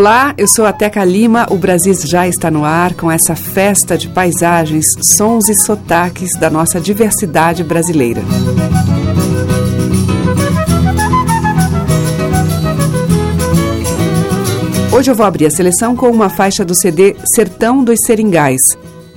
Olá, 0.00 0.32
eu 0.38 0.48
sou 0.48 0.64
a 0.64 0.72
Teca 0.72 1.04
Lima. 1.04 1.46
O 1.50 1.58
Brasil 1.58 1.92
já 2.06 2.26
está 2.26 2.50
no 2.50 2.64
ar 2.64 2.94
com 2.94 3.10
essa 3.12 3.36
festa 3.36 3.98
de 3.98 4.08
paisagens, 4.08 4.86
sons 5.02 5.46
e 5.50 5.54
sotaques 5.54 6.30
da 6.40 6.48
nossa 6.48 6.80
diversidade 6.80 7.62
brasileira. 7.62 8.22
Hoje 14.90 15.10
eu 15.10 15.14
vou 15.14 15.26
abrir 15.26 15.44
a 15.44 15.50
seleção 15.50 15.94
com 15.94 16.08
uma 16.08 16.30
faixa 16.30 16.64
do 16.64 16.74
CD 16.74 17.14
Sertão 17.34 17.84
dos 17.84 17.98
Seringais, 18.06 18.62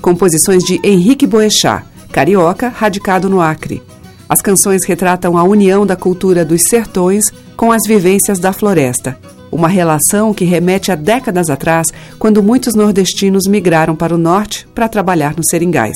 composições 0.01 0.65
de 0.65 0.81
Henrique 0.83 1.25
Boechat, 1.25 1.85
carioca, 2.11 2.67
radicado 2.67 3.29
no 3.29 3.39
Acre. 3.39 3.81
As 4.27 4.41
canções 4.41 4.83
retratam 4.83 5.37
a 5.37 5.45
união 5.45 5.85
da 5.85 5.95
cultura 5.95 6.43
dos 6.43 6.63
sertões 6.63 7.31
com 7.55 7.71
as 7.71 7.83
vivências 7.87 8.37
da 8.37 8.51
floresta 8.51 9.17
uma 9.53 9.67
relação 9.67 10.33
que 10.33 10.45
remete 10.45 10.91
a 10.91 10.95
décadas 10.95 11.49
atrás, 11.49 11.87
quando 12.17 12.43
muitos 12.43 12.75
nordestinos 12.75 13.47
migraram 13.47 13.95
para 13.95 14.15
o 14.15 14.17
norte 14.17 14.67
para 14.73 14.89
trabalhar 14.89 15.35
nos 15.35 15.47
seringais. 15.49 15.95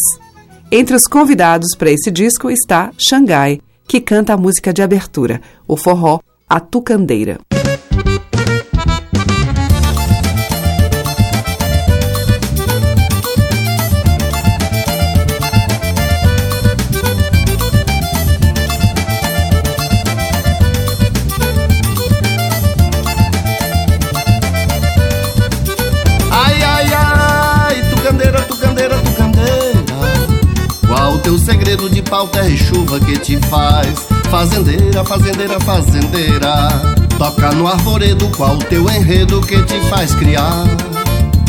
Entre 0.71 0.95
os 0.95 1.03
convidados 1.03 1.75
para 1.77 1.91
esse 1.91 2.11
disco 2.11 2.51
está 2.51 2.91
Xangai, 2.97 3.61
que 3.87 4.01
canta 4.01 4.33
a 4.33 4.37
música 4.37 4.73
de 4.73 4.81
abertura, 4.81 5.41
o 5.67 5.77
forró 5.77 6.19
A 6.49 6.59
Tucandeira. 6.59 7.39
Teu 31.27 31.37
segredo 31.37 31.89
de 31.89 32.01
pau, 32.01 32.25
terra 32.29 32.47
e 32.47 32.57
chuva 32.57 33.01
que 33.01 33.19
te 33.19 33.37
faz 33.49 34.07
Fazendeira, 34.31 35.03
fazendeira, 35.03 35.59
fazendeira. 35.59 36.69
Toca 37.17 37.51
no 37.51 37.67
arvoredo, 37.67 38.29
qual 38.29 38.57
teu 38.57 38.89
enredo 38.89 39.41
que 39.41 39.61
te 39.63 39.77
faz 39.89 40.15
criar. 40.15 40.63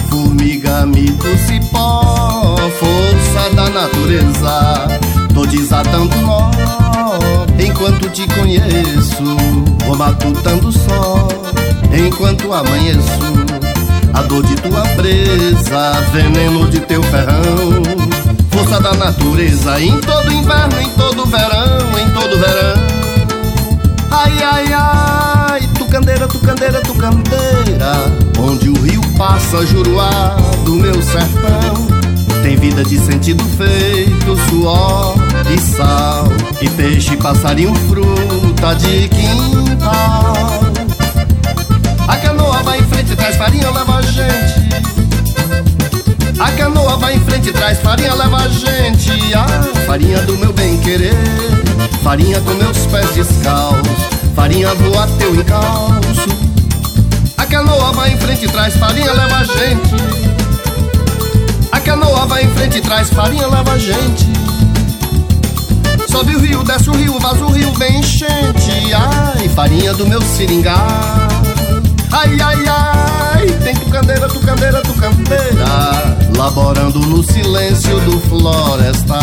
Formiga, 0.09 0.85
mito, 0.85 1.27
cipó, 1.47 2.57
força 2.79 3.55
da 3.55 3.69
natureza. 3.71 4.89
Tô 5.33 5.47
desatando 5.47 6.17
nó, 6.23 6.51
enquanto 7.61 8.11
te 8.11 8.27
conheço. 8.35 9.37
Vou 9.87 9.97
matutando 9.97 10.73
só, 10.73 11.29
enquanto 11.93 12.53
amanheço. 12.53 13.21
A 14.13 14.23
dor 14.23 14.43
de 14.45 14.57
tua 14.57 14.83
presa, 14.97 15.93
veneno 16.13 16.67
de 16.69 16.81
teu 16.81 17.03
ferrão 17.05 18.18
força 18.59 18.81
da 18.81 18.93
natureza 18.95 19.81
Em 19.81 20.01
todo 20.01 20.33
inverno, 20.33 20.81
em 20.81 20.91
todo 20.91 21.27
verão, 21.27 21.99
em 21.99 22.11
todo 22.11 22.39
verão. 22.39 22.99
Ai, 24.11 24.43
ai, 24.43 24.73
ai, 24.73 25.69
tucandeira, 25.79 26.27
tucandeira, 26.27 26.81
tucandeira 26.81 27.93
Onde 28.39 28.69
o 28.69 28.81
rio 28.83 29.01
passa, 29.17 29.65
juruá 29.67 30.37
do 30.65 30.75
meu 30.75 31.01
sertão. 31.03 31.87
Tem 32.43 32.57
vida 32.57 32.83
de 32.85 32.99
sentido 32.99 33.45
feito, 33.57 34.37
suor 34.49 35.15
e 35.53 35.61
sal 35.61 36.25
E 36.61 36.69
peixe, 36.71 37.17
passarinho, 37.17 37.75
fruta 37.75 38.75
de 38.77 39.09
quintal. 39.09 40.61
A 42.07 42.17
canoa 42.17 42.63
vai 42.63 42.81
em 42.81 42.85
frente, 42.85 43.15
traz 43.15 43.37
farinha, 43.37 43.71
leva 43.71 43.97
a 43.97 44.03
gente 44.03 44.69
a 46.41 46.53
canoa 46.53 46.97
vai 46.97 47.17
em 47.17 47.21
frente 47.21 47.49
e 47.49 47.53
traz 47.53 47.81
farinha, 47.81 48.15
leva 48.15 48.37
a 48.37 48.49
gente. 48.49 49.35
Ah, 49.35 49.47
farinha 49.87 50.19
do 50.23 50.37
meu 50.39 50.53
bem 50.53 50.79
querer. 50.79 51.15
Farinha 52.03 52.41
com 52.41 52.55
meus 52.55 52.87
pés 52.87 53.11
descalços. 53.11 54.09
Farinha 54.37 54.73
voa 54.75 55.07
teu 55.19 55.35
encalço. 55.35 56.29
A 57.37 57.45
canoa 57.45 57.93
vai 57.93 58.13
em 58.13 58.19
frente 58.19 58.45
e 58.45 58.49
traz 58.49 58.77
farinha, 58.77 59.13
leva 59.13 59.37
a 59.37 59.45
gente. 59.45 59.95
A 61.73 61.81
canoa 61.81 62.27
vai 62.27 62.45
em 62.45 62.51
frente 62.51 62.79
e 62.79 62.81
traz 62.81 63.11
farinha, 63.11 63.47
leva 63.49 63.73
a 63.73 63.79
gente. 63.79 64.27
Sobe 66.09 66.37
o 66.37 66.41
rio, 66.41 66.63
desce 66.63 66.89
o 66.89 66.95
rio, 66.95 67.19
vaza 67.19 67.45
o 67.45 67.51
rio, 67.51 67.73
vem 67.73 67.99
enchente. 67.99 68.95
Ai, 68.95 69.49
farinha 69.49 69.93
do 69.93 70.07
meu 70.07 70.23
seringá. 70.23 70.87
Ai, 72.13 72.41
ai, 72.41 72.65
ai, 72.67 73.47
tem 73.63 73.75
tucandeira, 73.75 74.29
tucandeira, 74.29 74.81
tucandeira 74.83 76.28
Laborando 76.39 77.01
no 77.01 77.21
silêncio 77.21 77.99
do 78.03 78.21
florestal. 78.21 79.19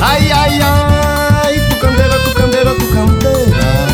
Ai, 0.00 0.32
ai, 0.32 0.60
ai, 0.60 1.60
tucandeira, 1.70 2.18
tucandeira, 2.18 2.74
tucandeira 2.74 3.86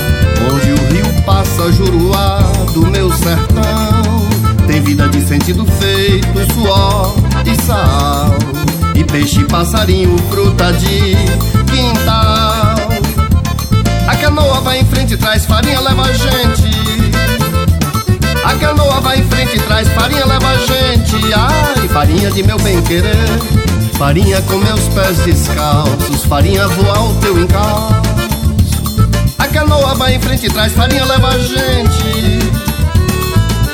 Onde 0.51 0.73
o 0.73 0.93
rio 0.95 1.23
passa, 1.27 1.71
juruá 1.73 2.39
do 2.73 2.87
meu 2.87 3.13
sertão. 3.13 4.67
Tem 4.67 4.81
vida 4.81 5.11
de 5.11 5.21
sentido 5.21 5.67
feito, 5.67 6.55
suor 6.55 7.15
e 7.45 7.63
sal. 7.67 8.35
E 8.95 9.05
peixe, 9.05 9.45
passarinho, 9.45 10.17
fruta 10.31 10.73
de 10.73 11.15
quintal 11.71 12.92
canoa 14.23 14.61
vai 14.61 14.79
em 14.79 14.85
frente 14.85 15.17
traz 15.17 15.45
farinha, 15.45 15.81
leva 15.81 16.03
a 16.03 16.13
gente. 16.13 16.63
A 18.45 18.55
canoa 18.55 19.01
vai 19.01 19.19
em 19.19 19.25
frente 19.25 19.59
traz 19.59 19.89
farinha, 19.89 20.25
leva 20.25 20.49
a 20.49 20.57
gente. 20.59 21.35
Ai, 21.35 21.89
farinha 21.89 22.31
de 22.31 22.43
meu 22.45 22.57
bem 22.61 22.81
querer 22.83 23.17
Farinha 23.99 24.41
com 24.43 24.59
meus 24.59 24.81
pés 24.89 25.19
descalços 25.19 26.25
Farinha 26.25 26.69
voar 26.69 27.05
o 27.05 27.15
teu 27.17 27.37
encalço. 27.37 28.13
A 29.41 29.49
canoa 29.49 29.97
vai 29.97 30.15
em 30.15 30.21
frente 30.21 30.49
traz 30.49 30.73
farinha, 30.73 31.05
leva 31.05 31.29
a 31.29 31.39
gente. 31.39 32.39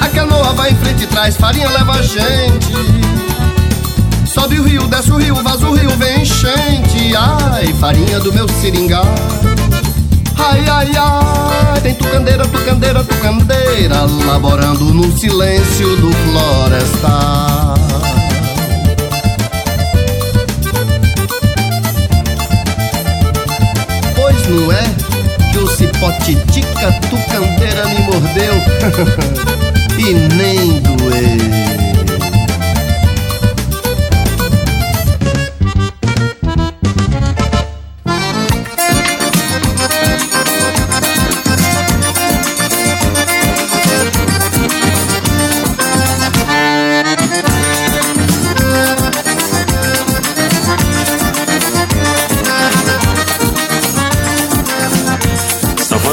A 0.01 0.09
canoa 0.09 0.55
vai 0.55 0.71
em 0.71 0.77
frente 0.77 1.07
traz 1.09 1.37
farinha, 1.37 1.69
leva 1.69 1.93
a 1.93 2.03
gente. 2.03 2.73
Sobe 4.27 4.59
o 4.61 4.63
rio, 4.63 4.87
desce 4.87 5.11
o 5.11 5.19
rio, 5.19 5.35
vaza 5.35 5.67
o 5.67 5.75
rio, 5.75 5.91
vem 5.91 6.23
enchente. 6.23 7.15
Ai, 7.15 7.75
farinha 7.79 8.19
do 8.21 8.33
meu 8.33 8.49
seringá 8.49 9.03
Ai, 10.39 10.65
ai, 10.69 10.93
ai, 10.97 11.81
tem 11.81 11.95
tucandeira, 11.95 12.47
tucandeira, 12.47 13.05
tucandeira 13.05 14.07
Laborando 14.27 14.85
no 14.85 15.17
silêncio 15.19 15.97
do 15.97 16.13
florestal. 16.13 17.75
Pois 24.15 24.49
não 24.49 24.73
é 24.73 24.85
que 25.51 25.59
o 25.59 25.67
cipotitica 25.69 26.93
tucandeira 27.11 27.87
me 27.87 28.01
mordeu? 28.05 28.55
E 29.99 30.15
nem 30.15 30.81
doeu 30.81 31.88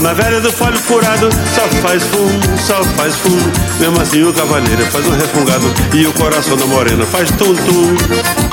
Na 0.06 0.14
velha 0.14 0.40
do 0.40 0.52
folho 0.52 0.78
furado 0.78 1.30
só 1.56 1.68
faz 1.82 2.04
fumo, 2.04 2.40
só 2.60 2.84
faz 2.96 3.16
fumo. 3.16 3.52
Mesmo 3.80 4.00
assim 4.00 4.22
o 4.22 4.32
cavaleiro 4.32 4.86
faz 4.92 5.04
um 5.08 5.10
refungado 5.10 5.66
e 5.96 6.06
o 6.06 6.14
coração 6.14 6.56
da 6.56 6.68
morena 6.68 7.04
faz 7.08 7.32
tum-tum. 7.32 7.96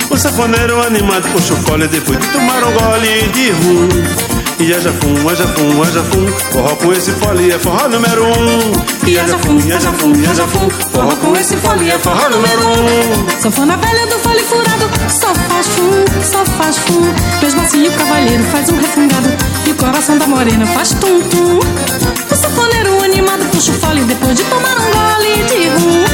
O 0.09 0.17
safoneiro 0.17 0.81
animado 0.81 1.31
puxa 1.31 1.53
o 1.53 1.57
fole 1.59 1.87
depois 1.89 2.19
de 2.19 2.27
tomar 2.29 2.65
um 2.65 2.73
gole 2.73 3.29
de 3.35 3.51
rum. 3.51 3.89
E 4.61 4.73
é 4.73 4.81
jafum, 4.81 5.31
é 5.31 5.37
jafum, 5.37 5.83
é 5.83 5.93
jafum, 5.93 6.27
forró 6.53 6.77
com 6.77 6.91
esse 6.91 7.11
folia, 7.13 7.57
é 7.57 7.59
forró 7.59 7.87
número 7.87 8.25
um. 8.25 9.07
E 9.07 9.19
é 9.19 9.29
jafum, 9.29 9.59
é 9.59 9.79
jafum, 9.79 10.13
é 10.13 10.35
jafum, 10.35 10.71
forró 10.91 11.17
com 11.17 11.37
esse 11.37 11.57
folia, 11.57 11.95
é 11.95 11.99
forró 11.99 12.31
número 12.31 12.67
um. 12.67 13.41
Sanfona 13.43 13.77
velha 13.77 14.07
do 14.07 14.19
fole 14.21 14.41
furado, 14.41 14.91
só 15.11 15.35
faz 15.35 15.67
fum, 15.67 16.05
só 16.23 16.47
faz 16.47 16.79
fum. 16.79 17.03
Mesmo 17.43 17.61
assim 17.61 17.89
o 17.89 17.93
cavalheiro 17.93 18.43
faz 18.45 18.71
um 18.71 18.77
refungado 18.77 19.52
coração 19.83 20.17
da 20.17 20.29
morena 20.29 20.65
faz 20.65 20.91
tum 20.91 21.21
tum. 21.23 21.59
O 21.59 22.37
sanfoneiro 22.37 23.03
animado 23.03 23.45
puxa 23.51 23.73
o 23.73 23.75
fole 23.75 24.05
depois 24.05 24.37
de 24.37 24.45
tomar 24.45 24.77
um 24.79 24.91
gole 24.93 25.43
de 25.45 25.69
rum. 25.71 26.05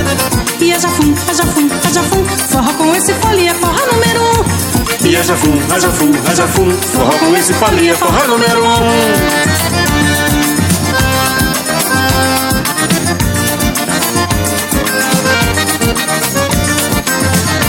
E 0.61 0.73
é 0.73 0.81
jafum, 0.81 1.15
é 1.29 1.35
jafum, 1.35 1.69
é 1.85 1.93
jafum, 1.93 2.25
forró 2.49 2.73
com 2.73 2.97
esse 2.97 3.13
fole 3.15 3.47
é 3.47 3.53
número 3.53 4.23
um. 4.23 5.07
E 5.07 5.17
é 5.17 5.23
jafum, 5.23 5.53
é 5.75 5.81
jafum, 5.81 6.11
é 6.31 6.35
jafum, 6.35 6.73
forró 6.73 7.13
com 7.19 7.37
esse 7.37 7.53
fole 7.53 7.89
é 7.89 8.27
número 8.27 8.65
um. 8.65 8.79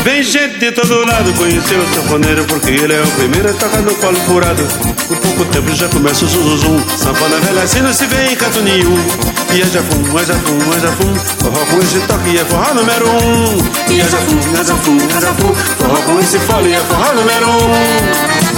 Vem 0.05 0.23
gente 0.23 0.59
de 0.59 0.71
todo 0.71 1.05
lado 1.05 1.33
conhecer 1.33 1.77
o 1.77 1.93
sanfoneiro 1.93 2.45
Porque 2.45 2.71
ele 2.71 2.93
é 2.93 3.01
o 3.01 3.07
primeiro 3.11 3.49
a 3.49 3.53
tocar 3.53 3.81
no 3.81 3.93
colo 3.95 4.15
furado 4.21 4.65
Por 5.09 5.17
pouco 5.17 5.43
tempo 5.45 5.73
já 5.73 5.89
começa 5.89 6.23
o 6.23 6.27
zuzuzum 6.27 6.79
Sanfona 6.95 7.39
velha 7.39 7.63
assim 7.63 7.81
não 7.81 7.91
se 7.91 8.05
vê 8.05 8.27
em 8.27 8.35
canto 8.35 8.61
nenhum 8.61 8.95
E 9.55 9.59
é 9.59 9.65
jafum, 9.65 10.19
é 10.19 10.23
jafum, 10.23 10.73
é 10.75 10.79
jafum. 10.79 11.15
Forró 11.41 11.65
com 11.65 11.79
esse 11.79 11.99
toque 12.01 12.37
é 12.37 12.45
forró 12.45 12.75
número 12.75 13.09
um. 13.09 13.91
E 13.91 14.01
é 14.01 14.03
jafum, 14.03 14.37
é 14.53 14.63
jafum, 14.63 14.97
é 14.97 15.19
jafum. 15.19 15.55
Forró 15.55 16.01
com 16.03 16.19
esse 16.19 16.37
fole 16.37 16.73
é 16.73 16.79
forró 16.79 17.13
número 17.13 17.49
um 17.49 18.48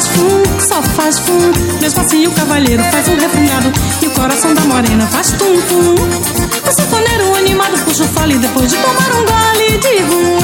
faz 0.00 0.06
fum, 0.08 0.42
só 0.60 0.82
faz 0.82 1.18
fum. 1.18 1.52
Mesmo 1.80 2.00
assim 2.00 2.26
o 2.26 2.30
cavalheiro 2.32 2.82
faz 2.84 3.06
um 3.08 3.16
refungado 3.16 3.70
e 4.00 4.06
o 4.06 4.10
coração 4.12 4.54
da 4.54 4.62
morena 4.62 5.06
faz 5.08 5.32
tum 5.32 5.60
tum. 5.62 5.94
O 5.94 6.72
sanfoneiro 6.72 7.36
animado 7.36 7.78
puxa 7.84 8.04
o 8.04 8.08
fole 8.08 8.38
depois 8.38 8.70
de 8.70 8.78
tomar 8.78 9.10
um 9.12 9.24
gole 9.26 9.78
de 9.78 10.02
rum. 10.02 10.38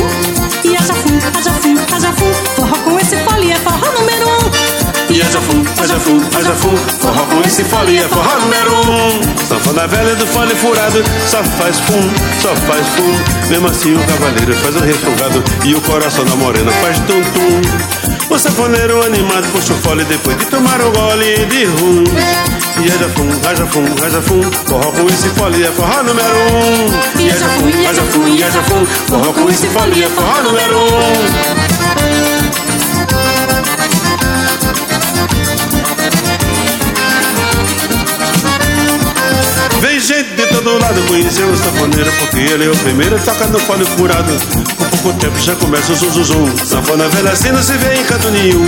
E 0.64 0.76
haja 0.76 0.94
fum, 0.94 1.18
haja 1.38 1.52
fum, 1.52 1.74
haja 1.94 2.12
fum, 2.12 2.32
forró 2.54 2.76
com 2.84 3.00
esse 3.00 3.16
fole 3.16 3.52
é 3.52 3.56
forró 3.56 3.92
número 3.98 4.28
um. 4.28 4.76
E 5.08 5.20
é 5.20 5.24
jafum, 5.24 5.64
é 5.82 5.86
jafum, 5.86 6.20
é 6.36 6.42
jafum 6.42 6.76
Forró 7.00 7.24
com 7.26 7.40
esse 7.42 7.62
fole 7.62 7.96
é 7.96 8.08
forró 8.08 8.40
número 8.40 8.74
um 8.74 9.46
Sanfona 9.46 9.86
velha 9.86 10.16
do 10.16 10.26
fole 10.26 10.52
furado 10.56 11.02
Só 11.30 11.44
faz 11.44 11.78
fum, 11.78 12.02
só 12.42 12.54
faz 12.66 12.84
fum 12.88 13.48
Mesmo 13.48 13.68
assim 13.68 13.94
o 13.94 14.00
cavaleiro 14.04 14.52
faz 14.56 14.74
um 14.74 14.80
refogado 14.80 15.44
E 15.64 15.74
o 15.76 15.80
coração 15.82 16.24
da 16.24 16.34
morena 16.34 16.72
faz 16.72 16.98
tum 16.98 17.22
tum 17.22 17.95
O 18.28 18.38
sanfoneiro 18.38 19.02
animado 19.04 19.46
puxa 19.52 19.72
o 19.72 19.76
fole 19.76 20.04
Depois 20.04 20.36
de 20.36 20.46
tomar 20.46 20.80
um 20.80 20.92
gole 20.92 21.46
de 21.46 21.64
rum. 21.64 22.04
E 22.82 22.88
é 22.88 22.98
jafum, 22.98 23.28
é 23.48 23.56
jafum, 23.56 23.84
é 24.04 24.10
jafum 24.10 24.42
Forró 24.66 24.90
com 24.92 25.06
esse 25.06 25.28
fole 25.30 25.62
é 25.62 25.72
forró 25.72 26.02
número 26.02 26.36
um. 26.52 27.20
E 27.20 27.28
é 27.28 27.36
jafum, 27.36 27.68
é 27.68 27.94
jafum, 27.94 28.34
é 28.34 28.50
jafum 28.50 28.86
Forró 29.08 29.32
com 29.32 29.48
esse 29.48 29.66
fole 29.68 30.02
é 30.02 30.08
forró 30.08 30.42
número 30.42 30.78
um. 30.78 32.06
Vem 39.80 40.00
gente 40.00 40.34
de 40.34 40.46
todo 40.46 40.78
lado 40.78 41.00
conhecer 41.08 41.44
o 41.44 41.56
sanfoneiro 41.56 42.12
Porque 42.18 42.40
ele 42.40 42.66
é 42.66 42.70
o 42.70 42.76
primeiro 42.76 43.16
a 43.16 43.18
tocar 43.20 43.48
no 43.48 43.58
fole 43.60 43.84
furado 43.84 44.85
pouco 45.06 45.20
tempo 45.20 45.38
já 45.38 45.54
começa 45.56 45.92
o 45.92 45.94
zuzuzum 45.94 46.56
Sanfona 46.64 47.08
velha 47.08 47.30
assim 47.30 47.50
não 47.50 47.62
se 47.62 47.72
vê 47.74 47.94
em 47.94 48.04
canto 48.04 48.28
nenhum. 48.30 48.64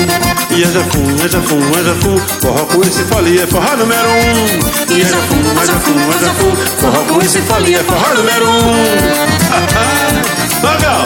E 0.51 0.63
é 0.63 0.67
jafum, 0.67 1.17
é 1.25 1.29
jafum, 1.29 1.61
é 1.79 1.85
jafum 1.85 2.17
Forró 2.41 2.65
com 2.67 2.83
esse 2.83 3.03
fole 3.05 3.41
é 3.41 3.47
forró 3.47 3.77
número 3.77 4.09
um. 4.09 4.95
E 4.95 5.03
é 5.03 5.05
jafum, 5.05 5.41
é 5.61 5.67
jafum, 5.67 5.99
é 5.99 6.19
jafum 6.25 6.57
Forró 6.81 7.05
com 7.05 7.21
esse 7.23 7.41
fole 7.43 7.75
é 7.75 7.83
forró 7.83 8.15
número 8.15 8.51
um. 8.51 8.73
Magal, 10.63 11.05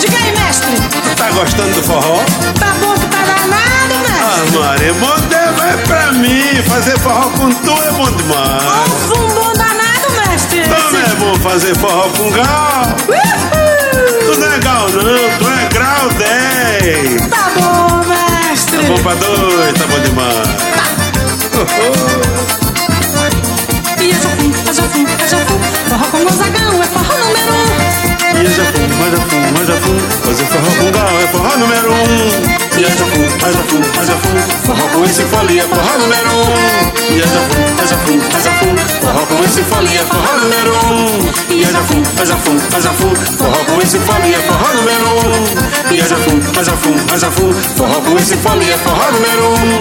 Diga 0.00 0.16
aí, 0.18 0.32
mestre, 0.32 0.76
tá 1.16 1.30
gostando 1.30 1.74
do 1.74 1.82
forró? 1.82 2.20
tá 2.58 2.74
bom 2.80 2.94
que 2.94 3.06
tá 3.06 3.22
danado, 3.22 3.94
mestre? 4.00 4.22
Ah, 4.22 4.58
Maria, 4.58 4.94
bom 4.94 5.16
tempo 5.28 5.62
é 5.62 5.76
pra 5.86 6.12
mim 6.12 6.62
Fazer 6.68 6.98
forró 6.98 7.30
com 7.30 7.50
tu 7.50 7.70
é 7.70 7.92
bom 7.92 8.10
demais. 8.10 8.64
Um 8.86 8.96
fumbom 9.08 9.52
danado, 9.54 10.30
mestre. 10.30 10.60
Então 10.60 10.90
não 10.90 11.00
é 11.00 11.14
bom 11.16 11.34
fazer 11.40 11.76
forró 11.76 12.08
com 12.16 12.30
gal 12.30 12.94
Tu 13.06 13.53
não 14.38 14.52
é 14.52 14.58
gal 14.58 14.88
não, 14.90 15.38
tu 15.38 15.48
é 15.48 15.68
grau 15.72 16.08
10 16.10 17.28
Tá 17.30 17.50
bom, 17.56 18.04
mestre. 18.06 18.78
Tá 18.78 18.82
bom 18.88 18.98
pra 19.02 19.14
dois, 19.14 19.72
tá 19.74 19.86
bom 19.86 20.00
demais. 20.00 20.48
E 24.00 24.10
é 24.10 24.14
jafum, 24.14 24.50
é 24.68 24.72
jafum, 24.72 25.04
é 25.06 25.28
jafum, 25.28 25.60
forró 25.88 26.06
com 26.10 26.24
gozagão 26.24 26.82
é 26.82 26.86
forró 26.86 27.23
é 29.04 29.10
jafum, 29.10 29.36
é 29.36 29.64
jafum, 29.64 29.64
é 29.64 29.66
jafum 29.66 29.98
Fazer 30.24 30.46
forró 30.46 30.70
com 30.78 30.90
gal 30.90 31.08
é 31.20 31.26
forró 31.28 31.56
número 31.58 31.92
um 31.92 32.78
E 32.78 32.84
é 32.84 32.88
jafum, 32.88 33.24
é 33.24 33.52
jafum, 33.52 33.82
é 34.00 34.04
jafum 34.04 34.36
Forró 34.64 34.88
com 34.88 35.04
esse 35.04 35.22
fole 35.24 35.58
é 35.58 35.62
forró 35.62 35.98
número 35.98 36.30
um 36.30 37.12
E 37.12 37.20
é 37.20 37.26
jafum, 37.26 37.64
é 37.82 37.86
jafum, 37.86 38.18
é 38.34 38.40
jafum 38.40 38.76
Forró 39.00 39.26
com 39.26 39.44
esse 39.44 39.62
fole 39.62 39.94
é 39.94 40.04
forró 40.04 40.36
número 40.38 40.72
um 40.86 41.52
E 41.52 41.62
é 41.62 41.66
jafum, 41.66 42.02
é 42.18 42.24
jafum, 42.24 42.56
é 42.76 42.80
jafum 42.80 43.14
Forró 43.36 43.64
com 43.64 43.82
esse 43.82 43.98
fole 43.98 44.34
é 44.34 44.38
forró 44.38 44.74
número 44.74 45.08
um 45.10 45.92
E 45.92 46.00
é 46.00 46.08
jafum, 46.08 46.38
é 46.58 46.64
jafum, 46.64 46.94
é 47.12 47.18
jafum 47.18 47.52
Forró 47.76 48.00
com 48.00 48.18
esse 48.18 48.36
fole 48.36 48.70
é 48.70 48.78
forró 48.78 49.12
número 49.12 49.48
um 49.50 49.78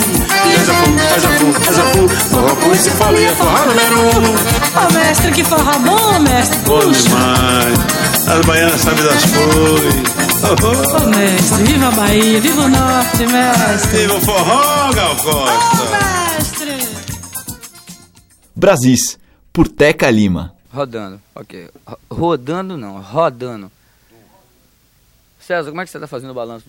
E 0.50 0.56
é 0.56 0.66
jafum, 0.66 0.96
é 1.16 1.20
jafum, 1.20 1.54
é 1.70 1.74
jafum 1.74 2.08
Forró 2.10 2.56
com 2.56 2.72
esse 2.74 2.90
fole 2.90 3.24
é 3.24 3.36
forró 3.36 3.66
número 3.66 4.02
um 4.02 4.34
Ô, 4.34 4.94
mestre, 4.94 5.32
que 5.32 5.44
forró 5.46 5.80
bom, 5.80 6.20
mestre. 6.20 6.60
Bom 6.66 6.92
demais 6.92 8.03
As 8.28 8.46
baianas 8.46 8.82
sabem 8.82 9.04
das 9.04 9.24
coisas 9.26 10.14
Ô, 10.44 11.08
mestre, 11.10 11.64
viva 11.64 11.88
a 11.88 11.92
Bahia, 11.92 12.42
viva 12.42 12.62
o 12.62 12.68
norte, 12.70 13.26
mestre. 13.26 13.98
Viva 13.98 14.16
o 14.16 14.22
forró, 14.22 14.92
Gal 14.94 15.16
Costa! 15.18 15.84
Ô, 15.84 16.36
mestre. 16.38 16.88
Brasis, 18.56 19.18
por 19.52 19.68
Teca 19.68 20.10
Lima. 20.10 20.54
Rodando, 20.74 21.22
ok. 21.36 21.70
Ro- 21.88 21.98
Rodando 22.12 22.78
não, 22.78 23.02
rodando. 23.02 23.72
César, 25.40 25.70
como 25.70 25.82
é 25.82 25.86
que 25.86 25.92
você 25.92 26.00
tá 26.00 26.08
fazendo 26.08 26.32
o 26.32 26.34
balanço? 26.34 26.66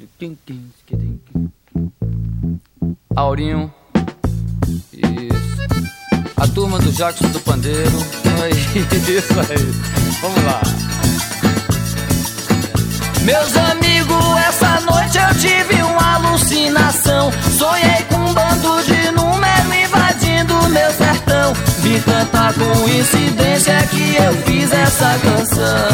Aurinho. 3.17 3.73
Isso. 4.93 6.25
A 6.37 6.49
turma 6.49 6.79
do 6.79 6.91
Jackson 6.93 7.29
do 7.29 7.41
Pandeiro. 7.41 7.99
É 8.43 8.51
isso 9.11 9.33
aí. 9.41 10.21
Vamos 10.21 10.45
lá. 10.45 10.61
Meus 13.25 13.57
amigos, 13.57 14.37
essa 14.49 14.81
noite 14.81 15.17
eu 15.17 15.35
tive 15.41 15.83
uma 15.83 16.15
alucinação. 16.17 17.33
Sonhei 17.57 18.05
com 18.11 18.17
um 18.17 18.35
bando 18.35 18.83
de 18.83 19.11
número 19.13 19.75
invadindo 19.75 20.69
meu 20.69 20.93
sertão. 20.93 21.55
Vi 21.79 21.99
tanta 22.01 22.53
coincidência 22.53 23.83
que 23.91 24.17
eu 24.17 24.33
fiz 24.45 24.71
essa 24.71 25.19
canção. 25.23 25.89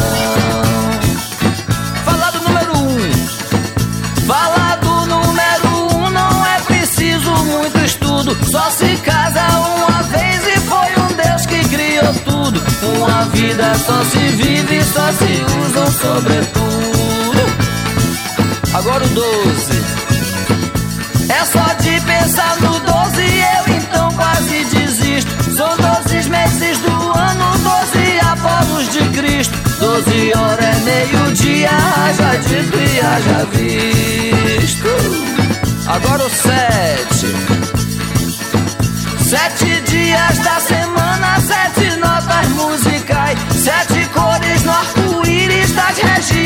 Fala 2.03 2.31
do 2.31 2.39
número 2.41 2.77
um. 2.77 4.25
Fala 4.27 4.75
do 4.75 5.05
número 5.05 5.95
um, 5.95 6.09
não 6.09 6.45
é 6.45 6.59
preciso 6.67 7.31
muito 7.45 7.77
estudo. 7.77 8.37
Só 8.51 8.69
se 8.71 8.97
casa 8.97 9.41
uma 9.57 10.03
vez 10.03 10.47
e 10.47 10.59
foi 10.59 11.01
um 11.01 11.13
Deus 11.15 11.45
que 11.45 11.69
criou 11.69 12.13
tudo. 12.25 12.61
Uma 12.97 13.23
vida 13.27 13.73
só 13.85 14.03
se 14.03 14.17
vive, 14.17 14.83
só 14.83 15.09
se 15.13 15.45
usa 15.61 15.79
um 15.79 15.91
sobretudo. 15.93 16.80
Agora 18.81 19.05
o 19.05 19.09
12. 19.09 19.71
É 21.29 21.45
só 21.45 21.63
de 21.83 22.01
pensar 22.01 22.59
no 22.61 22.79
12, 22.79 23.21
eu 23.21 23.75
então 23.75 24.11
quase 24.13 24.65
desisto. 24.65 25.31
São 25.55 25.69
12 25.77 26.27
meses 26.27 26.79
do 26.79 26.91
ano, 26.91 27.59
12 27.59 28.19
Apolos 28.21 28.89
de 28.91 29.07
Cristo. 29.09 29.55
12 29.79 30.33
horas 30.35 30.65
é 30.65 30.79
meio-dia, 30.79 31.69
haja 31.69 32.37
dito 32.37 32.75
e 32.79 32.99
haja 32.99 33.45
visto. 33.51 34.89
Agora 35.85 36.25
o 36.25 36.29
7. 36.31 37.61
Sete 39.29 39.81
dias 39.81 40.39
da 40.39 40.59
semana, 40.59 41.39
sete 41.39 41.95
notas 41.97 42.47
musicais, 42.49 43.37
sete 43.63 44.00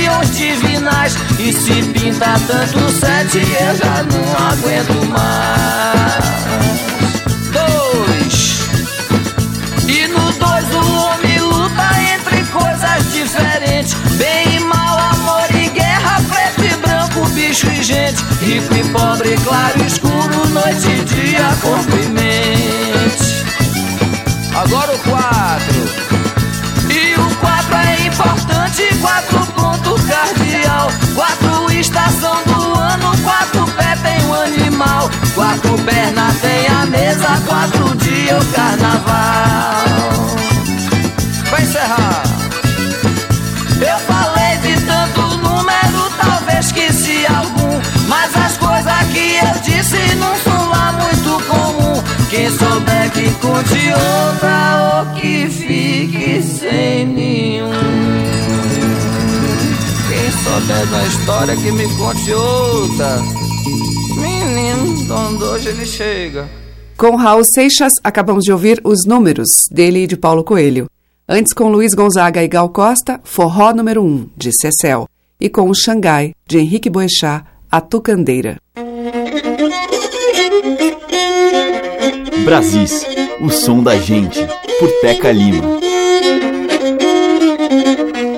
Lampiões 0.05 0.31
divinais. 0.31 1.17
E 1.39 1.51
se 1.51 1.81
pinta 1.83 2.35
tanto 2.47 2.89
sete 2.91 3.39
Eu 3.39 3.75
já 3.75 4.03
não 4.03 4.47
aguento 4.47 5.05
mais. 5.09 6.25
Dois. 7.51 8.59
E 9.87 10.07
no 10.07 10.31
dois 10.33 10.73
o 10.73 10.95
homem 10.97 11.39
luta 11.39 11.89
Entre 12.13 12.43
coisas 12.45 13.13
diferentes. 13.13 13.93
Bem 14.17 14.55
e 14.55 14.59
mal, 14.59 14.97
amor 14.99 15.47
e 15.55 15.69
guerra 15.69 16.21
Preto 16.29 16.63
e 16.63 16.77
branco, 16.77 17.27
bicho 17.29 17.67
e 17.67 17.83
gente. 17.83 18.23
Rico 18.41 18.75
e 18.75 18.83
pobre, 18.89 19.35
claro 19.43 19.81
e 19.81 19.87
escuro 19.87 20.47
Noite 20.49 20.87
e 20.87 21.03
dia, 21.05 21.55
cumprimente. 21.61 23.45
Agora 24.55 24.93
o 24.93 24.99
quatro. 24.99 26.05
E 26.89 27.19
o 27.19 27.35
quatro 27.37 27.75
é 27.75 28.07
importante, 28.07 28.83
quatro 29.01 29.34
animal. 34.75 35.09
Quatro 35.33 35.75
pernas 35.83 36.39
tem 36.41 36.67
a 36.67 36.85
mesa, 36.85 37.41
quatro 37.47 37.95
dias 37.95 38.43
o 38.43 38.51
carnaval. 38.51 39.85
Vai 41.49 41.61
encerrar. 41.61 42.23
Eu 43.79 43.99
falei 43.99 44.57
de 44.57 44.81
tanto 44.85 45.21
número, 45.37 46.11
talvez 46.17 46.65
esqueci 46.67 47.25
algum. 47.27 47.79
Mas 48.07 48.35
as 48.35 48.57
coisas 48.57 49.07
que 49.11 49.37
eu 49.37 49.61
disse 49.63 50.15
não 50.15 50.35
são 50.39 50.69
lá 50.69 50.91
muito 50.93 51.43
comum. 51.45 52.03
Quem 52.29 52.49
souber 52.49 53.11
que 53.11 53.29
conte 53.35 53.93
outra 53.93 54.99
ou 54.99 55.15
que 55.15 55.47
fique 55.49 56.41
sem 56.41 57.05
nenhum. 57.05 57.71
Quem 60.09 60.31
souber 60.43 60.85
da 60.87 61.03
história 61.03 61.55
que 61.55 61.71
me 61.71 61.87
conte 61.95 62.33
outra. 62.33 63.54
Menino, 64.55 65.05
quando 65.05 65.43
hoje 65.43 65.67
ele 65.67 65.85
chega. 65.85 66.49
Com 66.95 67.17
Raul 67.17 67.43
Seixas, 67.43 67.91
acabamos 68.01 68.45
de 68.45 68.53
ouvir 68.53 68.79
Os 68.85 69.05
Números, 69.05 69.49
dele 69.69 70.03
e 70.03 70.07
de 70.07 70.15
Paulo 70.15 70.45
Coelho. 70.45 70.89
Antes, 71.27 71.51
com 71.51 71.69
Luiz 71.69 71.93
Gonzaga 71.93 72.41
e 72.41 72.47
Gal 72.47 72.69
Costa, 72.69 73.19
Forró 73.25 73.73
número 73.73 74.01
1, 74.01 74.29
de 74.37 74.51
Cecel. 74.53 75.09
E 75.41 75.49
com 75.49 75.69
o 75.69 75.75
Xangai, 75.75 76.33
de 76.47 76.57
Henrique 76.57 76.89
Boechat, 76.89 77.43
A 77.69 77.81
Tucandeira. 77.81 78.55
Brasis, 82.45 83.05
o 83.41 83.49
som 83.49 83.83
da 83.83 83.97
gente, 83.97 84.39
por 84.79 84.89
Teca 85.01 85.33
Lima. 85.33 85.65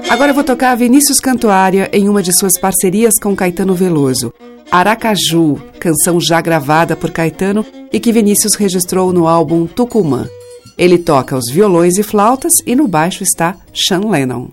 Agora 0.10 0.32
eu 0.32 0.36
vou 0.36 0.44
tocar 0.44 0.74
Vinícius 0.74 1.20
Cantuária 1.20 1.92
em 1.94 2.10
uma 2.10 2.24
de 2.24 2.36
suas 2.36 2.60
parcerias 2.60 3.20
com 3.22 3.36
Caetano 3.36 3.76
Veloso. 3.76 4.34
Aracaju, 4.72 5.62
canção 5.80 6.20
já 6.20 6.42
gravada 6.42 6.96
por 6.96 7.12
Caetano 7.12 7.66
e 7.92 8.00
que 8.00 8.12
Vinícius 8.12 8.56
registrou 8.56 9.14
no 9.14 9.28
álbum 9.28 9.66
Tucumã. 9.66 10.28
Ele 10.78 10.98
toca 10.98 11.38
os 11.38 11.50
violões 11.50 11.98
e 11.98 12.04
flautas 12.04 12.56
e 12.66 12.76
no 12.76 12.88
baixo 12.88 13.24
está 13.24 13.56
Sean 13.74 14.02
Lennon. 14.10 14.50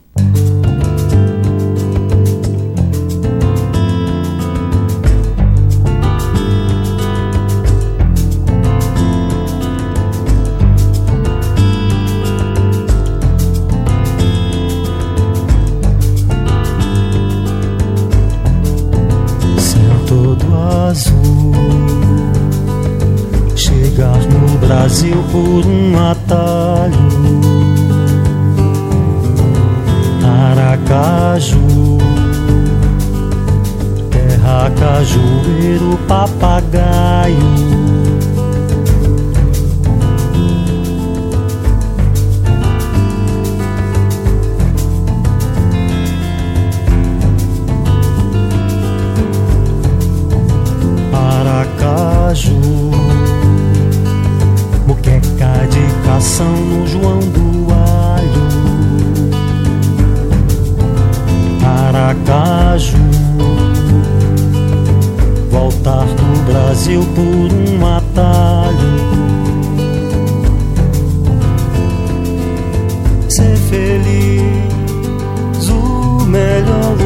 Por 26.15 26.54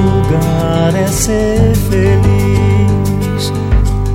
lugar 0.00 0.94
é 0.94 1.06
ser 1.06 1.74
feliz. 1.90 3.52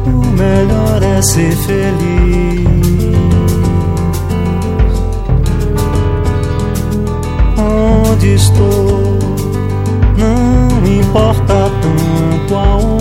O 0.06 0.26
melhor 0.38 1.02
é 1.02 1.22
ser 1.22 1.56
feliz. 1.56 2.68
Onde 7.58 8.34
estou, 8.36 9.20
não 10.18 10.86
importa 10.86 11.72
tanto 11.82 12.56
aonde 12.56 12.93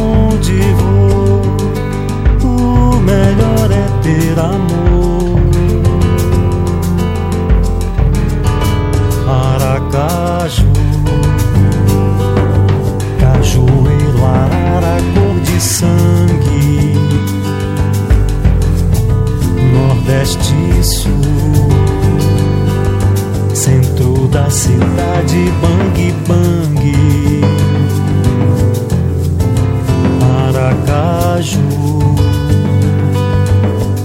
Sul, 20.83 21.11
centro 23.55 24.27
da 24.29 24.51
cidade, 24.51 25.53
bang 25.61 26.13
bang. 26.27 27.43
Aracaju, 30.49 31.61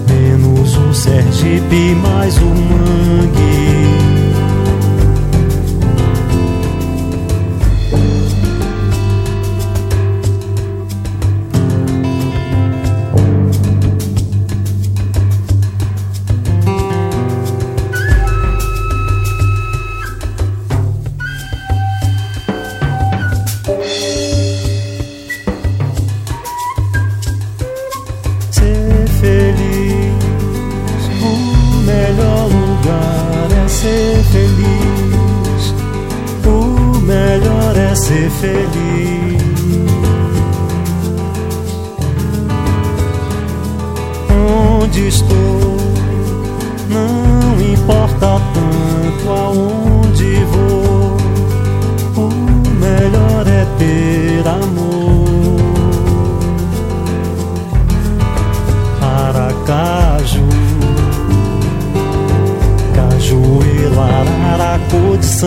menos 0.08 0.78
o 0.78 0.94
Sergipe, 0.94 1.96
mais 1.96 2.38
o 2.38 2.77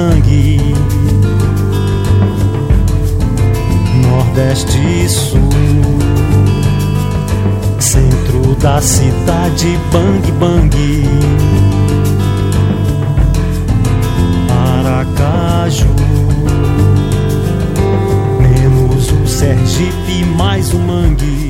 sangue. 0.01 0.59
Nordeste 4.03 4.79
e 4.79 5.09
Sul, 5.09 5.39
centro 7.79 8.55
da 8.57 8.81
cidade, 8.81 9.79
bang 9.93 10.33
bang. 10.33 10.71
Aracaju, 14.49 15.95
menos 18.41 19.13
o 19.13 19.27
Sergipe, 19.27 20.25
mais 20.37 20.73
o 20.73 20.79
mangue. 20.79 21.50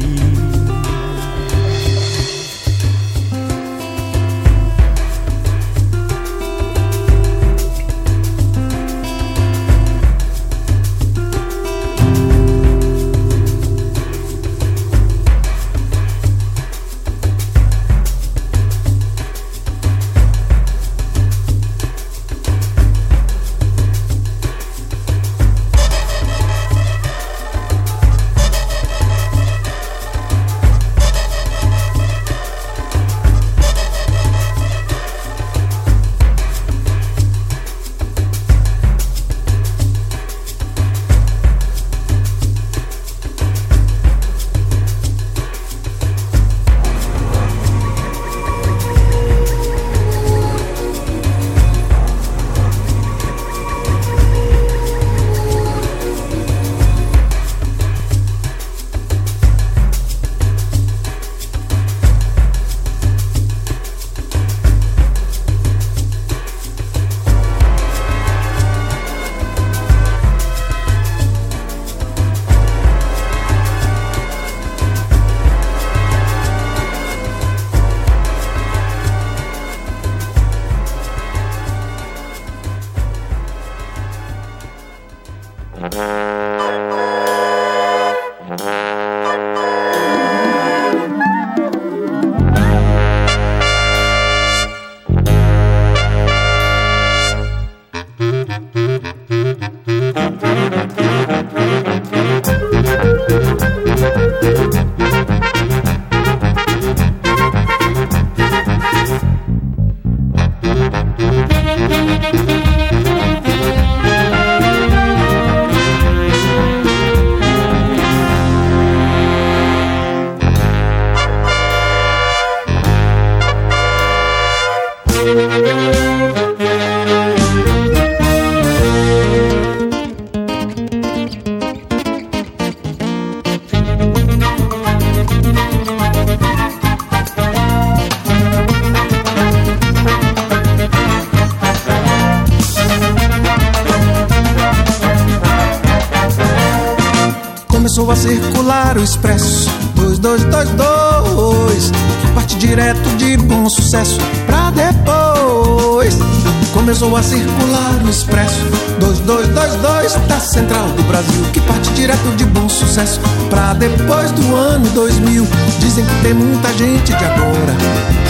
Central 160.50 160.88
do 160.88 161.02
Brasil 161.04 161.44
Que 161.52 161.60
parte 161.60 161.90
direto 161.90 162.36
de 162.36 162.44
bom 162.44 162.68
sucesso. 162.68 163.20
Pra 163.48 163.72
depois 163.74 164.30
do 164.32 164.54
ano 164.54 164.88
2000 164.90 165.46
Dizem 165.78 166.04
que 166.04 166.14
tem 166.22 166.34
muita 166.34 166.72
gente 166.74 167.14
de 167.14 167.24
agora. 167.24 167.76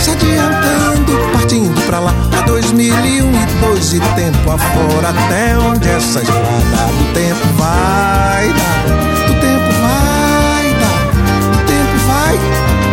Se 0.00 0.10
adiantando, 0.10 1.18
partindo 1.32 1.86
pra 1.86 2.00
lá 2.00 2.14
Pra 2.30 2.42
2001 2.42 3.30
e 3.32 3.50
dois 3.60 3.92
e 3.92 4.00
tempo 4.00 4.50
afora. 4.50 5.08
Até 5.08 5.56
onde 5.58 5.88
essa 5.88 6.20
estrada 6.20 6.92
do 6.98 7.14
tempo 7.14 7.46
vai 7.56 8.52
dar? 8.52 8.80
Do 9.26 9.34
tempo 9.40 9.72
vai 9.80 10.74
dar, 10.80 11.00
do 11.52 11.58
tempo 11.66 11.96
vai, 12.06 12.36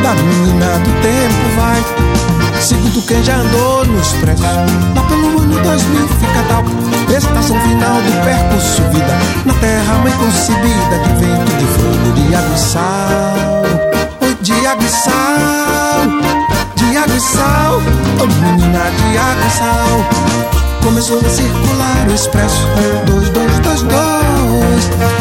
da 0.03 0.13
menina 0.21 0.79
do 0.79 0.91
tempo 1.01 1.55
vai. 1.55 2.61
Segundo 2.61 3.01
quem 3.05 3.23
já 3.23 3.35
andou 3.37 3.85
no 3.85 3.99
expresso, 3.99 4.43
lá 4.43 5.01
pelo 5.03 5.39
ano 5.39 5.59
2000 5.59 6.07
fica 6.07 6.43
tal. 6.49 6.63
Concebida 10.27 10.99
de 10.99 11.09
vento, 11.23 11.51
de 11.57 11.65
fogo, 11.65 12.11
de 12.13 12.35
água 12.35 12.53
e 12.53 12.59
sal. 12.59 13.63
De 14.41 14.67
água 14.67 14.83
e 14.83 14.89
sal, 14.89 16.05
de 16.75 16.97
água 16.97 17.15
e 17.15 17.19
sal, 17.19 17.81
oh 18.21 18.27
menina 18.41 18.91
de 18.91 19.17
água 19.17 19.45
e 19.45 19.49
sal. 19.51 20.05
Começou 20.83 21.19
a 21.19 21.29
circular 21.29 22.07
o 22.09 22.13
expresso 22.13 22.67
2222 23.05 23.89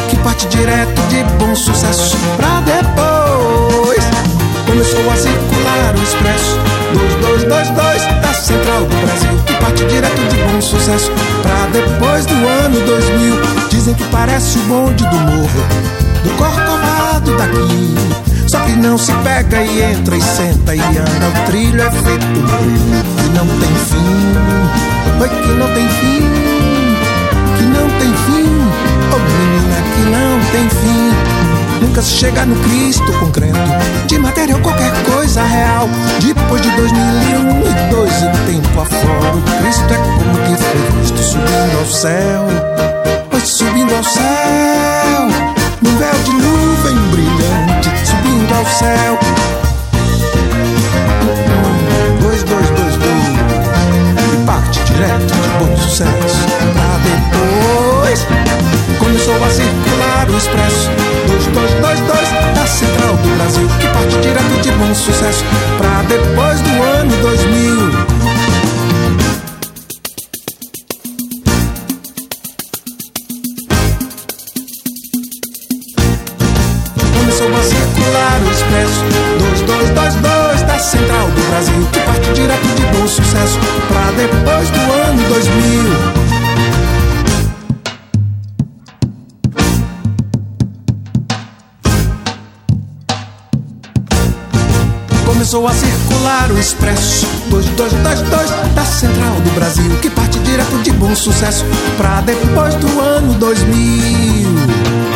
Que 0.08 0.16
parte 0.18 0.46
direto 0.46 1.00
de 1.08 1.24
bom 1.38 1.54
sucesso 1.56 2.16
pra 2.36 2.60
depois 2.60 4.04
Começou 4.64 5.10
a 5.10 5.16
circular 5.16 5.94
o 5.98 6.02
expresso 6.02 6.60
2222 6.92 8.02
Da 8.22 8.32
central 8.32 8.84
do 8.84 8.96
Brasil 9.06 9.42
Que 9.44 9.54
parte 9.54 9.84
direto 9.86 10.28
de 10.28 10.36
bom 10.44 10.60
sucesso 10.60 11.10
pra 11.42 11.66
depois 11.72 12.26
do 12.26 12.34
ano 12.34 12.80
2000 12.86 13.66
Dizem 13.86 14.04
que 14.04 14.10
parece 14.10 14.58
o 14.58 14.62
bonde 14.62 15.04
do 15.04 15.16
morro 15.16 15.62
Do 16.24 16.30
corcovado 16.30 17.36
daqui 17.36 18.16
só 18.48 18.58
que 18.60 18.72
não 18.72 18.98
se 18.98 19.12
pega 19.12 19.62
e 19.62 19.80
entra 19.80 20.16
e 20.16 20.22
senta 20.22 20.74
e 20.74 20.80
anda. 20.80 21.28
O 21.28 21.46
trilho 21.46 21.82
é 21.82 21.90
feito 21.90 22.26
que 22.26 23.28
não 23.30 23.46
tem 23.58 23.74
fim. 23.74 25.20
Oi, 25.20 25.28
que 25.28 25.52
não 25.52 25.74
tem 25.74 25.88
fim. 25.88 26.22
Que 27.56 27.62
não 27.64 27.88
tem 27.98 28.12
fim. 28.24 28.48
Oh, 29.12 29.18
menina, 29.18 29.82
que 29.94 30.02
não 30.10 30.40
tem 30.52 30.68
fim. 30.68 31.84
Nunca 31.84 32.02
se 32.02 32.12
chega 32.12 32.46
no 32.46 32.54
Cristo 32.62 33.12
concreto. 33.18 33.58
De 34.06 34.16
matéria 34.16 34.54
ou 34.54 34.62
qualquer 34.62 34.92
coisa 35.02 35.42
real. 35.42 35.88
Depois 36.20 36.62
de 36.62 36.70
2001 36.70 37.60
e 37.60 37.90
dois 37.90 38.12
e 38.12 38.52
tempo 38.52 38.80
afora. 38.80 39.36
O 39.36 39.42
Cristo 39.60 39.92
é 39.92 39.96
como 39.96 40.38
que 40.46 40.62
foi 40.62 41.00
visto 41.00 41.18
subindo 41.18 41.78
ao 41.80 41.86
céu. 41.86 42.46
Oi, 43.36 43.40
subindo 43.44 43.75
ao 43.94 44.02
céu. 44.02 45.28
Num 45.82 45.96
véu 45.98 46.14
de 46.24 46.32
nuvem 46.32 46.96
brilhante 47.10 47.90
subindo 48.04 48.54
ao 48.54 48.66
céu. 48.66 49.18
Dois, 52.20 52.42
dois, 52.44 52.70
dois, 52.70 52.96
dois. 52.96 53.26
E 54.32 54.46
parte 54.46 54.80
direto 54.84 55.26
de 55.26 55.48
bom 55.58 55.76
sucesso. 55.76 56.46
Pra 56.72 56.98
depois 57.04 58.26
começou 58.98 59.34
a 59.44 59.50
circular 59.50 60.26
o 60.28 60.36
expresso. 60.36 60.90
Dois, 61.26 61.46
dois, 61.46 61.70
dois, 61.80 62.00
dois. 62.00 62.28
Da 62.54 62.66
central 62.66 63.16
do 63.16 63.36
Brasil. 63.36 63.68
Que 63.80 63.88
parte 63.88 64.18
direto 64.20 64.60
de 64.62 64.72
bom 64.72 64.94
sucesso. 64.94 65.44
Pra 65.78 66.02
depois 66.08 66.60
do 66.60 66.82
ano 66.82 67.16
2000. 67.22 67.85
Sucesso 83.36 83.58
Pra 83.88 84.10
depois 84.12 84.70
do 84.70 84.80
ano 84.92 85.22
2000 85.28 86.16
Começou 95.26 95.68
a 95.68 95.72
circular 95.72 96.50
o 96.50 96.58
expresso 96.58 97.26
2222 97.50 98.50
da 98.74 98.84
central 98.84 99.34
do 99.34 99.50
Brasil 99.54 99.96
Que 100.00 100.10
parte 100.10 100.38
direto 100.40 100.82
de 100.82 100.90
bom 100.92 101.14
sucesso 101.14 101.64
Pra 101.96 102.20
depois 102.22 102.74
do 102.76 103.00
ano 103.00 103.34
2000 103.34 105.15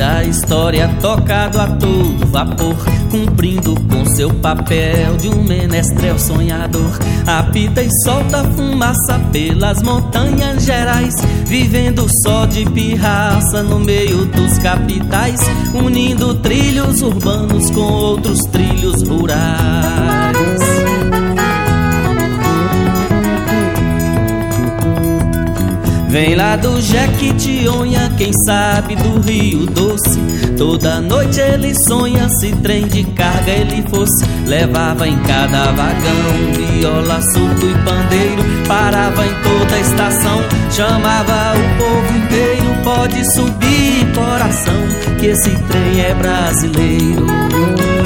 da 0.00 0.24
história 0.24 0.88
tocado 0.98 1.60
a 1.60 1.66
todo 1.66 2.26
vapor, 2.28 2.74
cumprindo 3.10 3.74
com 3.82 4.06
seu 4.06 4.30
papel 4.30 5.14
de 5.18 5.28
um 5.28 5.44
menestrel 5.44 6.18
sonhador. 6.18 6.98
Apita 7.26 7.82
e 7.82 7.88
solta 8.02 8.42
fumaça 8.44 9.20
pelas 9.30 9.82
montanhas 9.82 10.64
gerais, 10.64 11.14
vivendo 11.44 12.06
só 12.24 12.46
de 12.46 12.64
pirraça 12.70 13.62
no 13.62 13.78
meio 13.78 14.24
dos 14.24 14.58
capitais, 14.58 15.38
unindo 15.74 16.36
trilhos 16.36 17.02
urbanos 17.02 17.70
com 17.72 17.82
outros 17.82 18.38
trilhos 18.50 19.06
rurais. 19.06 20.59
Vem 26.10 26.34
lá 26.34 26.56
do 26.56 26.80
Jequitinhonha, 26.80 28.12
quem 28.18 28.32
sabe 28.44 28.96
do 28.96 29.20
Rio 29.20 29.64
Doce. 29.66 30.18
Toda 30.58 31.00
noite 31.00 31.38
ele 31.38 31.72
sonha, 31.86 32.28
se 32.28 32.50
trem 32.56 32.88
de 32.88 33.04
carga 33.04 33.52
ele 33.52 33.80
fosse. 33.88 34.24
Levava 34.44 35.06
em 35.06 35.16
cada 35.20 35.70
vagão 35.70 36.52
viola, 36.56 37.20
surdo 37.32 37.64
e 37.64 37.74
pandeiro. 37.84 38.42
Parava 38.66 39.24
em 39.24 39.34
toda 39.34 39.76
a 39.76 39.80
estação, 39.80 40.42
chamava 40.72 41.54
o 41.54 41.78
povo 41.78 42.18
inteiro. 42.18 42.70
Pode 42.82 43.32
subir, 43.32 44.12
coração, 44.12 44.82
que 45.20 45.26
esse 45.26 45.50
trem 45.50 46.00
é 46.00 46.12
brasileiro. 46.12 47.99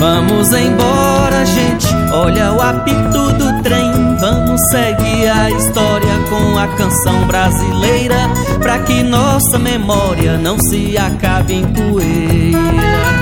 Vamos 0.00 0.50
embora, 0.54 1.44
gente. 1.44 1.86
Olha 2.10 2.52
o 2.52 2.60
apito 2.62 3.32
do 3.34 3.62
trem. 3.62 3.92
Vamos 4.18 4.58
seguir 4.70 5.28
a 5.28 5.50
história 5.50 6.18
com 6.30 6.58
a 6.58 6.66
canção 6.68 7.26
brasileira. 7.26 8.16
Pra 8.62 8.78
que 8.78 9.02
nossa 9.02 9.58
memória 9.58 10.38
não 10.38 10.56
se 10.58 10.96
acabe 10.96 11.52
em 11.52 11.66
poeira. 11.66 13.19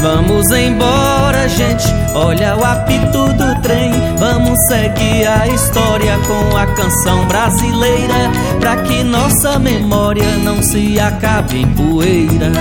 Vamos 0.00 0.50
embora, 0.52 1.48
gente. 1.48 1.86
Olha 2.14 2.56
o 2.56 2.64
apito 2.64 3.32
do 3.32 3.60
trem. 3.62 3.92
Vamos 4.18 4.58
seguir 4.68 5.26
a 5.26 5.46
história 5.48 6.18
com 6.26 6.56
a 6.56 6.66
canção 6.66 7.26
brasileira. 7.26 8.30
Pra 8.60 8.76
que 8.76 9.02
nossa 9.02 9.58
memória 9.58 10.36
não 10.38 10.62
se 10.62 10.98
acabe 11.00 11.62
em 11.62 11.68
poeira. 11.74 12.52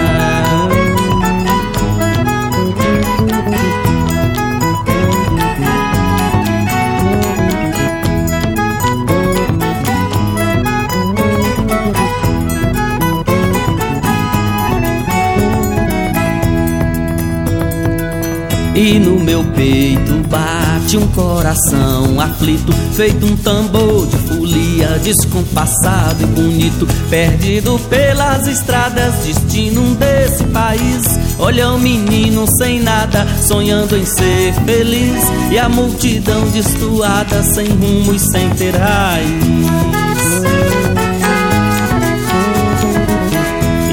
E 18.78 19.00
no 19.00 19.20
meu 19.20 19.44
peito 19.44 20.14
bate 20.30 20.98
um 20.98 21.08
coração 21.08 22.22
aflito, 22.22 22.72
feito 22.94 23.26
um 23.26 23.36
tambor 23.36 24.06
de 24.06 24.16
folia, 24.18 25.00
descompassado 25.00 26.22
e 26.22 26.26
bonito, 26.28 26.88
perdido 27.10 27.80
pelas 27.90 28.46
estradas, 28.46 29.16
destino 29.26 29.96
desse 29.96 30.44
país. 30.44 31.20
Olha 31.40 31.72
um 31.72 31.80
menino 31.80 32.46
sem 32.60 32.80
nada, 32.80 33.26
sonhando 33.42 33.98
em 33.98 34.06
ser 34.06 34.54
feliz, 34.64 35.24
e 35.52 35.58
a 35.58 35.68
multidão 35.68 36.48
destoada, 36.50 37.42
sem 37.42 37.66
rumo 37.70 38.14
e 38.14 38.20
sem 38.20 38.48
ter 38.52 38.76
raiz. 38.76 40.07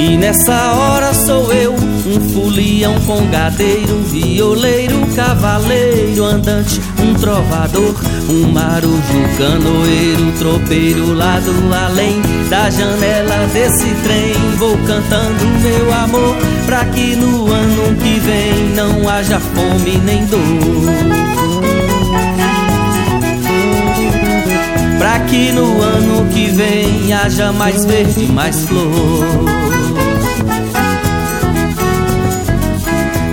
E 0.06 0.18
nessa 0.18 0.72
hora 0.74 1.14
sou 1.14 1.50
eu, 1.50 1.72
um 1.72 2.20
folião 2.34 2.94
congadeiro, 3.06 4.00
violeiro, 4.02 4.98
cavaleiro, 5.16 6.24
andante, 6.24 6.78
um 7.02 7.14
trovador, 7.14 7.94
um 8.28 8.52
marujo, 8.52 9.00
canoeiro, 9.38 10.30
tropeiro 10.38 11.14
lá 11.14 11.40
do 11.40 11.74
além 11.74 12.20
da 12.50 12.68
janela 12.68 13.46
desse 13.54 13.88
trem. 14.02 14.34
Vou 14.58 14.76
cantando 14.86 15.46
meu 15.62 15.90
amor, 15.94 16.36
pra 16.66 16.84
que 16.84 17.16
no 17.16 17.50
ano 17.50 17.96
que 17.96 18.20
vem 18.20 18.74
não 18.76 19.08
haja 19.08 19.40
fome 19.40 19.96
nem 20.04 20.26
dor. 20.26 20.40
Pra 24.98 25.18
que 25.20 25.50
no 25.50 25.80
ano 25.80 26.26
que 26.30 26.48
vem 26.48 27.10
haja 27.10 27.52
mais 27.52 27.86
verde, 27.86 28.26
mais 28.26 28.66
flor. 28.66 29.64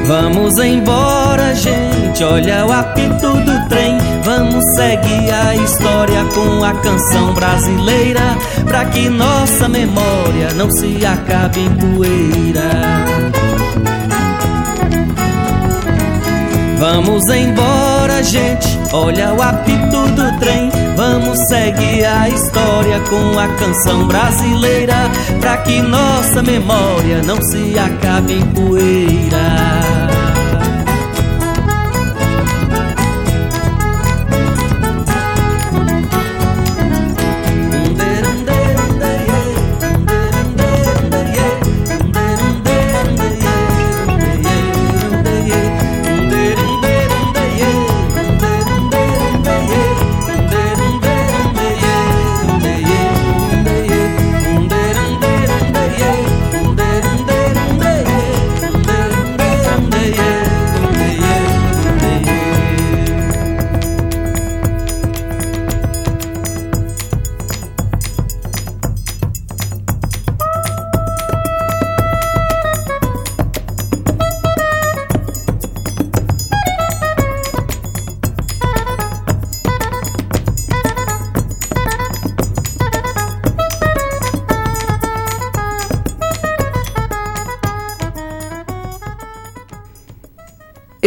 Vamos 0.06 0.58
embora, 0.58 1.54
gente, 1.56 2.24
olha 2.24 2.66
o 2.66 2.72
apito 2.72 3.34
do 3.34 3.70
trem. 3.70 3.98
Vamos 4.24 4.64
seguir 4.76 5.32
a 5.32 5.56
história 5.56 6.24
com 6.34 6.64
a 6.64 6.74
canção 6.74 7.34
brasileira. 7.34 8.38
Pra 8.66 8.86
que 8.86 9.10
nossa 9.10 9.70
memória 9.70 10.54
não 10.56 10.70
se 10.72 11.06
acabe 11.06 11.62
em 11.62 11.76
poeira. 11.76 12.70
Vamos 16.80 17.24
embora, 17.30 18.24
gente, 18.24 18.80
olha 18.92 19.34
o 19.34 19.42
apito 19.42 20.08
do 20.16 20.40
trem. 20.40 20.81
Vamos 20.96 21.38
seguir 21.48 22.06
a 22.06 22.30
história 22.30 23.00
com 23.10 23.40
a 23.40 23.48
canção 23.48 24.08
brasileira. 24.08 25.10
Pra 25.40 25.58
que 25.58 25.82
nossa 25.82 26.44
memória 26.44 27.22
não 27.24 27.42
se 27.42 27.78
acabe 27.80 28.34
em 28.34 28.46
poeira. 28.48 30.11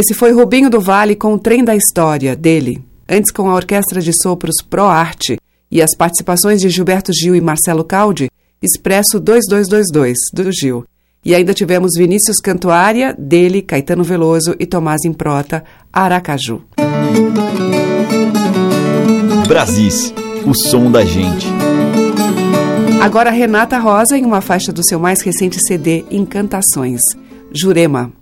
Esse 0.04 0.12
foi 0.12 0.32
Rubinho 0.32 0.68
do 0.68 0.82
Vale 0.82 1.16
com 1.16 1.32
o 1.32 1.38
Trem 1.38 1.64
da 1.64 1.74
História, 1.74 2.36
dele. 2.36 2.84
Antes 3.08 3.32
com 3.32 3.48
a 3.48 3.54
Orquestra 3.54 4.02
de 4.02 4.12
Sopros 4.12 4.56
Pro 4.68 4.84
Arte 4.84 5.38
e 5.70 5.80
as 5.80 5.96
participações 5.96 6.60
de 6.60 6.68
Gilberto 6.68 7.10
Gil 7.10 7.34
e 7.34 7.40
Marcelo 7.40 7.82
Caldi, 7.82 8.30
Expresso 8.62 9.18
2222, 9.18 10.14
do 10.34 10.52
Gil. 10.52 10.84
E 11.24 11.34
ainda 11.34 11.54
tivemos 11.54 11.92
Vinícius 11.96 12.36
Cantuária, 12.36 13.16
dele, 13.18 13.62
Caetano 13.62 14.04
Veloso 14.04 14.54
e 14.60 14.66
Tomás 14.66 15.06
Improta, 15.06 15.64
Aracaju. 15.90 16.60
Brasis, 19.48 20.12
o 20.44 20.52
som 20.52 20.90
da 20.90 21.02
gente. 21.02 21.46
Agora 23.00 23.30
Renata 23.30 23.78
Rosa 23.78 24.18
em 24.18 24.26
uma 24.26 24.42
faixa 24.42 24.70
do 24.70 24.84
seu 24.84 25.00
mais 25.00 25.22
recente 25.22 25.58
CD, 25.66 26.04
Encantações, 26.10 27.00
Jurema. 27.50 28.12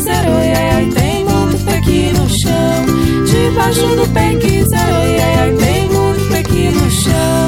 Pequi 0.00 0.02
zero, 0.02 0.30
yeah, 0.40 0.94
tem 0.94 1.24
muito 1.24 1.64
pequi 1.64 2.12
no 2.12 2.28
chão. 2.28 3.24
Debaixo 3.26 3.86
do 3.96 4.08
pequi 4.08 4.64
zero, 4.68 5.02
yeah, 5.04 5.56
tem 5.56 5.88
muito 5.88 6.28
pequi 6.30 6.68
no 6.70 6.90
chão. 6.90 7.39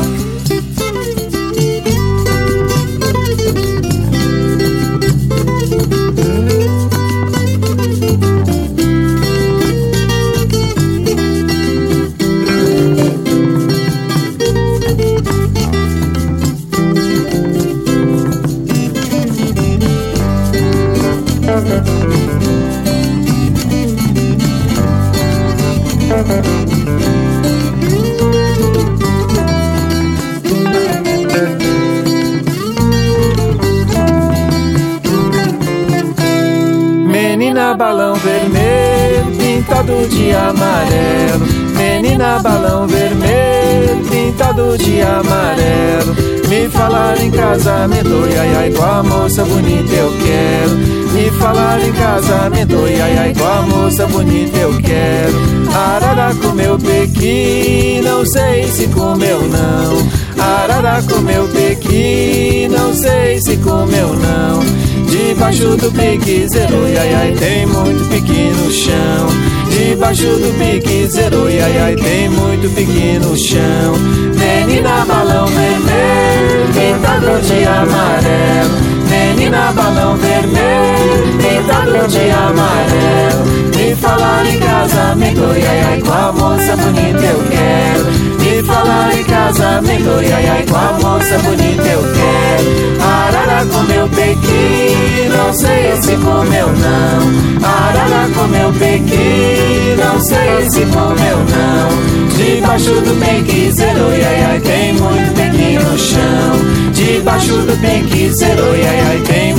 Balão 37.83 38.15
vermelho, 38.15 39.27
pintado 39.37 40.07
de 40.07 40.31
amarelo. 40.33 41.45
Menina 41.77 42.39
balão 42.39 42.87
vermelho, 42.87 44.05
pintado 44.09 44.79
de 44.79 45.03
amarelo. 45.03 46.15
Me 46.49 46.69
falar 46.69 47.21
em 47.21 47.29
casamento, 47.29 48.25
ai 48.39 48.55
ai, 48.55 48.71
com 48.71 48.85
a 48.85 49.03
moça 49.03 49.45
bonita 49.45 49.93
eu 49.95 50.13
quero. 50.25 50.77
Me 51.13 51.29
falar 51.33 51.81
em 51.81 51.93
casamento, 51.93 52.77
ai 52.85 53.19
ai, 53.19 53.35
com 53.35 53.45
a 53.45 53.63
moça 53.63 54.07
bonita 54.07 54.59
eu 54.59 54.81
quero. 54.81 55.35
Arara 55.75 56.33
comeu 56.37 56.79
pequi, 56.79 58.01
não 58.05 58.25
sei 58.25 58.69
se 58.69 58.87
comeu 58.89 59.41
não. 59.49 60.09
Arara 60.41 61.03
comeu 61.03 61.49
pequi, 61.49 62.69
não 62.71 62.95
sei 62.95 63.41
se 63.41 63.57
comeu 63.57 64.15
não. 64.15 64.92
Debaixo 65.13 65.77
do 65.77 65.93
pique 65.93 66.47
zero, 66.49 66.87
ai 66.87 67.15
ai, 67.15 67.33
tem 67.33 67.67
muito 67.67 68.09
pique 68.09 68.51
no 68.57 68.73
chão. 68.73 69.29
Debaixo 69.69 70.23
do 70.23 70.59
pique 70.59 71.07
zero, 71.07 71.49
ai 71.49 71.79
ai, 71.79 71.97
tem 71.97 72.31
muito 72.31 72.75
pique 72.75 73.19
no 73.19 73.37
chão. 73.37 73.93
Menina 74.39 75.05
balão 75.05 75.47
vermelho, 75.49 76.67
pintado 76.73 77.43
de 77.43 77.63
amarelo. 77.63 78.75
Menina 79.11 79.73
balão 79.73 80.17
vermelho, 80.17 81.37
pintado 81.37 82.09
de 82.09 82.31
amarelo. 82.31 83.45
Me 83.77 83.95
falar 83.97 84.47
em 84.47 84.59
casamento, 84.61 85.43
ai 85.53 85.81
ai, 85.93 86.01
com 86.01 86.11
a 86.11 86.33
moça 86.33 86.75
bonita 86.75 87.27
eu 87.27 87.45
quero. 87.51 88.32
Falar 88.73 89.15
em 89.15 89.25
casamento, 89.25 90.09
ai 90.35 90.49
ai, 90.49 90.65
com 90.67 90.77
a 90.77 90.93
moça 90.93 91.39
bonita 91.41 91.83
eu 91.83 92.03
quero. 92.03 93.03
Arara 93.03 93.67
comeu 93.67 94.09
pequi, 94.09 95.29
não 95.29 95.53
sei 95.53 96.01
se 96.01 96.17
comeu 96.17 96.69
não. 96.69 97.69
Arara 97.69 98.31
comeu 98.35 98.73
pequi, 98.73 99.95
não 99.99 100.19
sei 100.21 100.71
se 100.71 100.87
comeu 100.87 101.37
não. 101.53 102.33
Debaixo 102.35 102.95
do 103.03 103.21
pequi 103.21 103.71
zero, 103.73 104.09
ai 104.09 104.45
ai, 104.45 104.61
tem 104.61 104.95
muito 104.95 105.35
pequi 105.35 105.79
no 105.79 105.99
chão. 105.99 106.93
Debaixo 106.95 107.59
do 107.59 107.79
pequi 107.79 108.33
zero, 108.33 108.73
ai 108.73 109.01
ai, 109.11 109.21
tem 109.27 109.52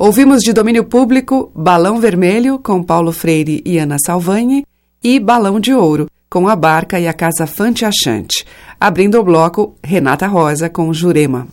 Ouvimos 0.00 0.42
de 0.42 0.52
domínio 0.52 0.84
público 0.84 1.50
Balão 1.52 1.98
Vermelho, 1.98 2.60
com 2.60 2.80
Paulo 2.84 3.10
Freire 3.10 3.60
e 3.66 3.78
Ana 3.78 3.96
Salvani, 3.98 4.64
e 5.02 5.18
Balão 5.18 5.58
de 5.58 5.74
Ouro, 5.74 6.08
com 6.30 6.46
a 6.46 6.54
Barca 6.54 7.00
e 7.00 7.08
a 7.08 7.12
Casa 7.12 7.48
Fante 7.48 7.84
Achante. 7.84 8.46
Abrindo 8.78 9.18
o 9.18 9.24
bloco, 9.24 9.74
Renata 9.82 10.28
Rosa 10.28 10.70
com 10.70 10.94
Jurema. 10.94 11.48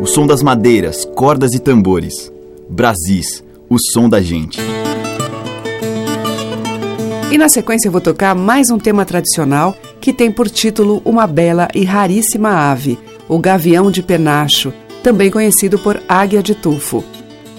O 0.00 0.06
som 0.06 0.24
das 0.24 0.40
madeiras, 0.40 1.04
cordas 1.04 1.52
e 1.52 1.58
tambores. 1.58 2.32
Brasis, 2.70 3.42
o 3.68 3.76
som 3.76 4.08
da 4.08 4.20
gente. 4.20 4.60
E 7.32 7.36
na 7.36 7.48
sequência 7.48 7.88
eu 7.88 7.92
vou 7.92 8.00
tocar 8.00 8.36
mais 8.36 8.70
um 8.70 8.78
tema 8.78 9.04
tradicional 9.04 9.76
que 10.00 10.12
tem 10.12 10.30
por 10.30 10.48
título 10.48 11.02
uma 11.04 11.26
bela 11.26 11.66
e 11.74 11.82
raríssima 11.82 12.50
ave, 12.70 12.96
o 13.28 13.36
gavião 13.36 13.90
de 13.90 14.00
penacho, 14.00 14.72
também 15.02 15.30
conhecido 15.30 15.78
por 15.78 16.00
águia 16.08 16.42
de 16.42 16.54
tufo. 16.54 17.04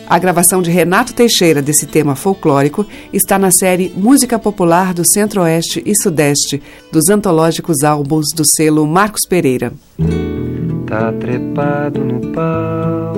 A 0.07 0.19
gravação 0.19 0.61
de 0.61 0.69
Renato 0.69 1.13
Teixeira 1.13 1.61
desse 1.61 1.85
tema 1.85 2.15
folclórico 2.15 2.85
está 3.11 3.39
na 3.39 3.51
série 3.51 3.91
Música 3.95 4.37
Popular 4.37 4.93
do 4.93 5.03
Centro-Oeste 5.05 5.81
e 5.85 5.95
Sudeste, 5.95 6.61
dos 6.91 7.09
antológicos 7.09 7.83
álbuns 7.83 8.27
do 8.35 8.43
selo 8.45 8.85
Marcos 8.85 9.25
Pereira. 9.27 9.73
Tá 10.85 11.11
trepado 11.13 12.03
no 12.03 12.19
pau, 12.31 13.13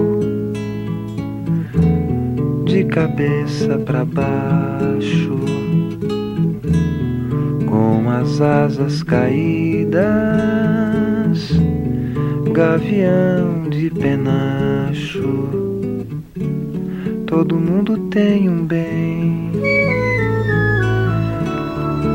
de 2.65 2.86
cabeça 2.86 3.78
para 3.80 4.05
baixo, 4.05 5.36
com 7.67 8.09
as 8.09 8.39
asas 8.39 9.03
caídas 9.03 10.05
gavião 12.56 13.70
de 13.70 13.89
penacho. 13.89 15.49
Todo 17.28 17.58
mundo 17.58 17.97
tem 18.08 18.49
um 18.49 18.66
bem, 18.66 19.51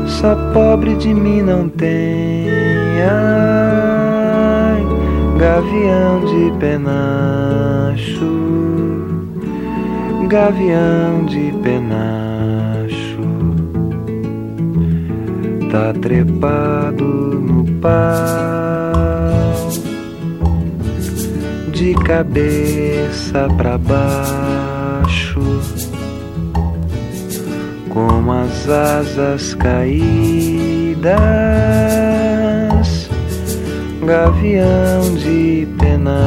só 0.07 0.35
pobre 0.51 0.95
de 0.95 1.13
mim 1.13 1.43
não 1.43 1.69
tem. 1.69 2.49
Ai, 3.07 4.83
gavião 5.37 6.25
de 6.25 6.57
penacho, 6.57 8.25
gavião 10.27 11.23
de 11.27 11.53
penacho, 11.61 13.21
tá 15.69 15.93
trepado 16.01 17.05
no 17.05 17.63
pau 17.79 19.20
de 21.81 21.95
cabeça 21.95 23.47
para 23.57 23.75
baixo, 23.75 25.41
com 27.89 28.31
as 28.31 28.69
asas 28.69 29.55
caídas, 29.55 31.09
gavião 34.05 35.15
de 35.15 35.67
penacho. 35.79 36.21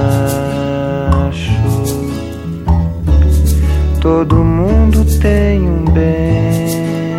Todo 4.01 4.43
mundo 4.43 5.05
tem 5.21 5.61
um 5.61 5.85
bem, 5.85 7.15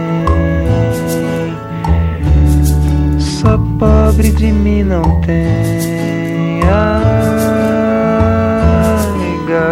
só 3.17 3.57
pobre 3.79 4.29
de 4.31 4.51
mim 4.51 4.83
não 4.83 5.21
tem. 5.21 6.59
Ah, 6.69 7.44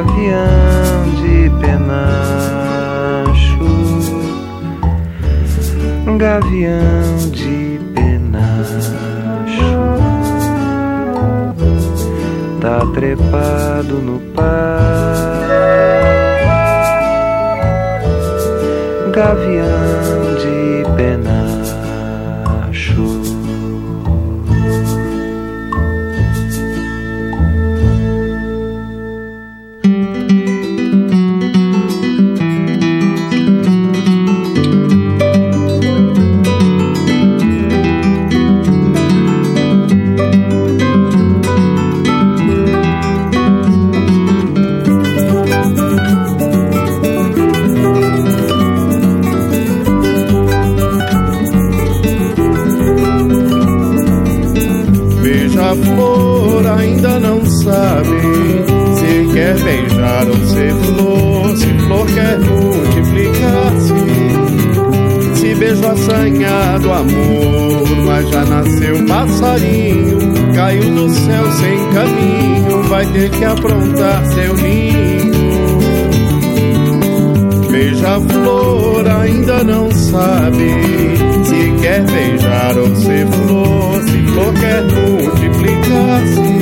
gavião 0.03 1.03
de 1.21 1.49
penacho, 1.61 3.23
gavião 6.17 7.17
de 7.31 7.79
penacho, 7.93 8.83
tá 12.59 12.85
trepado 12.93 13.93
no 13.95 14.19
pau, 14.33 14.43
gavião 19.11 20.12
assanhado 65.81 66.91
amor, 66.91 68.05
mas 68.05 68.29
já 68.29 68.45
nasceu 68.45 69.05
passarinho, 69.05 70.17
caiu 70.53 70.83
do 70.91 71.09
céu 71.09 71.51
sem 71.53 71.77
caminho, 71.93 72.83
vai 72.89 73.05
ter 73.07 73.29
que 73.29 73.45
aprontar 73.45 74.25
seu 74.27 74.53
ninho. 74.55 75.33
Beija-flor 77.71 79.07
ainda 79.07 79.63
não 79.63 79.89
sabe 79.91 80.69
se 81.43 81.81
quer 81.81 82.03
beijar 82.03 82.77
ou 82.77 82.95
ser 82.95 83.27
flor, 83.27 84.03
se 84.03 84.21
flor 84.31 84.53
quer 84.53 84.83
multiplicar-se, 84.83 86.53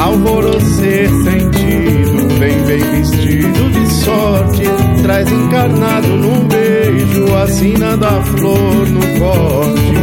alvorocer 0.00 1.08
sentido, 1.08 2.28
vem 2.38 2.62
bem 2.64 2.80
vestido 2.80 3.70
de 3.70 3.86
sorte, 3.92 4.62
traz 5.02 5.30
encarnado 5.30 6.17
assina 7.58 7.96
da 7.96 8.22
flor 8.22 8.88
no 8.88 9.00
corte. 9.18 9.97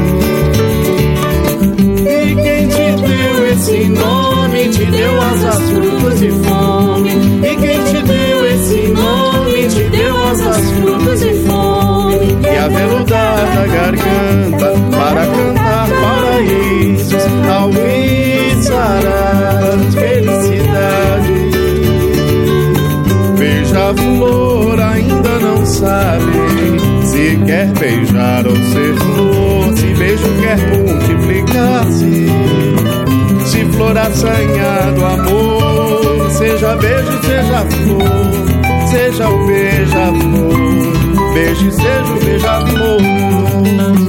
Assanhado 34.15 35.05
amor, 35.05 36.31
seja 36.31 36.75
beijo, 36.77 37.11
seja 37.21 37.65
flor, 37.69 38.87
seja 38.89 39.29
o 39.29 39.45
beija-flor, 39.45 41.33
beijo 41.33 41.71
seja 41.71 42.13
o 42.13 42.19
beija-flor. 42.25 44.04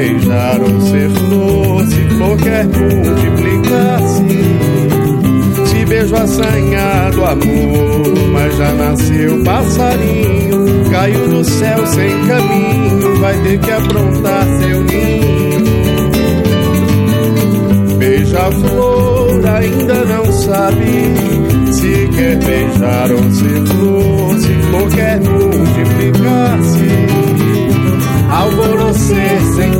Beijar 0.00 0.60
ou 0.62 0.80
ser 0.80 1.10
flor, 1.10 1.84
se 1.86 2.08
flor 2.08 2.36
quer 2.38 2.64
multiplicar-se. 2.64 4.24
Se 5.66 5.84
beijo 5.84 6.16
assanhado 6.16 7.22
amor, 7.24 8.02
mas 8.32 8.56
já 8.56 8.72
nasceu 8.72 9.44
passarinho, 9.44 10.90
caiu 10.90 11.28
do 11.28 11.44
céu 11.44 11.86
sem 11.86 12.26
caminho, 12.26 13.20
vai 13.20 13.38
ter 13.42 13.60
que 13.60 13.70
aprontar 13.70 14.46
seu 14.60 14.82
ninho. 14.84 15.60
Beija-flor 17.98 19.46
ainda 19.46 20.04
não 20.06 20.24
sabe 20.32 21.12
se 21.72 22.08
quer 22.16 22.38
beijar 22.38 23.12
ou 23.12 23.30
ser 23.32 23.66
flor, 23.66 24.38
se 24.38 24.54
flor 24.54 24.88
quer 24.94 25.20
multiplicar-se. 25.20 26.88
Alvorocer 28.30 29.40
sentido, 29.56 29.79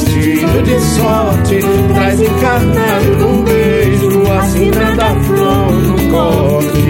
vestido 0.00 0.62
de 0.62 0.80
sorte, 0.80 1.60
traz 1.94 2.20
encarnado 2.20 3.16
num 3.18 3.42
beijo, 3.42 4.32
assina 4.32 4.96
da 4.96 5.14
flor 5.20 5.72
no 5.72 6.10
corte. 6.10 6.80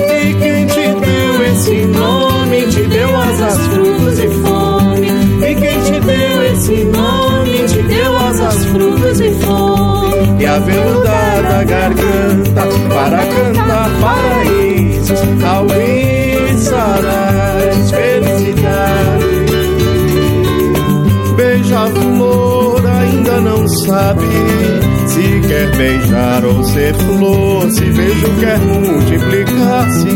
E 0.00 0.34
quem 0.34 0.66
te 0.66 0.86
deu 1.00 1.44
esse 1.52 1.86
nome, 1.86 2.66
te 2.66 2.82
deu 2.82 3.16
asas, 3.16 3.58
frutos 3.68 4.18
e 4.18 4.28
fome. 4.28 5.08
E 5.42 5.54
quem 5.54 5.80
te 5.82 6.00
deu 6.00 6.42
esse 6.52 6.84
nome, 6.84 7.64
te 7.68 7.82
deu 7.82 8.16
asas, 8.16 8.64
frutos 8.66 9.20
e 9.20 9.30
fome. 9.44 10.42
E 10.42 10.46
a 10.46 10.58
veludada 10.58 11.64
garganta 11.64 12.62
para 12.88 13.18
cantar 13.18 13.90
paraísos, 14.00 15.20
alviçarás 15.44 15.97
sabe 23.68 24.26
se 25.06 25.40
quer 25.46 25.76
beijar 25.76 26.44
ou 26.44 26.64
ser 26.64 26.94
flor, 26.94 27.70
se 27.70 27.84
beijo 27.84 28.28
quer 28.40 28.58
multiplicar-se. 28.58 30.08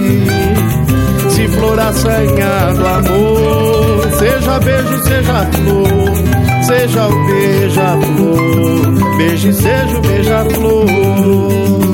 Se 1.31 1.49
flor 1.49 1.81
assanhado 1.81 2.87
amor, 2.87 4.09
seja 4.19 4.59
beijo, 4.61 5.03
seja 5.05 5.51
flor, 5.53 5.89
seja 6.67 7.07
o 7.07 7.27
beija-flor, 7.27 9.17
beijo 9.17 9.53
seja 9.53 9.99
o 9.99 10.01
beija-flor. 10.03 11.92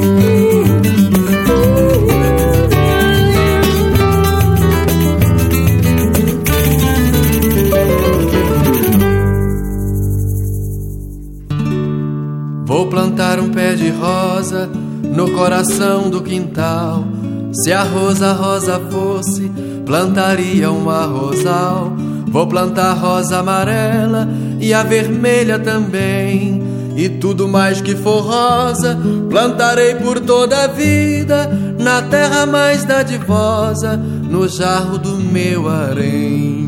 De 13.79 13.91
rosa 13.91 14.68
no 15.05 15.31
coração 15.31 16.11
do 16.11 16.20
quintal. 16.20 17.05
Se 17.53 17.72
a 17.72 17.83
rosa 17.83 18.33
rosa 18.33 18.81
fosse, 18.91 19.51
plantaria 19.87 20.70
uma 20.70 21.07
rosal. 21.07 21.93
Vou 22.26 22.47
plantar 22.47 22.93
rosa 22.95 23.39
amarela 23.39 24.29
e 24.61 24.74
a 24.74 24.83
vermelha 24.83 25.59
também. 25.59 26.62
E 26.97 27.09
tudo 27.09 27.47
mais 27.47 27.81
que 27.81 27.95
for 27.95 28.20
rosa, 28.20 28.99
plantarei 29.31 29.95
por 29.95 30.18
toda 30.18 30.64
a 30.64 30.66
vida, 30.66 31.49
na 31.79 32.03
terra 32.03 32.45
mais 32.45 32.85
dadivosa, 32.85 33.97
no 33.97 34.49
jarro 34.49 34.99
do 34.99 35.16
meu 35.16 35.68
harém. 35.68 36.68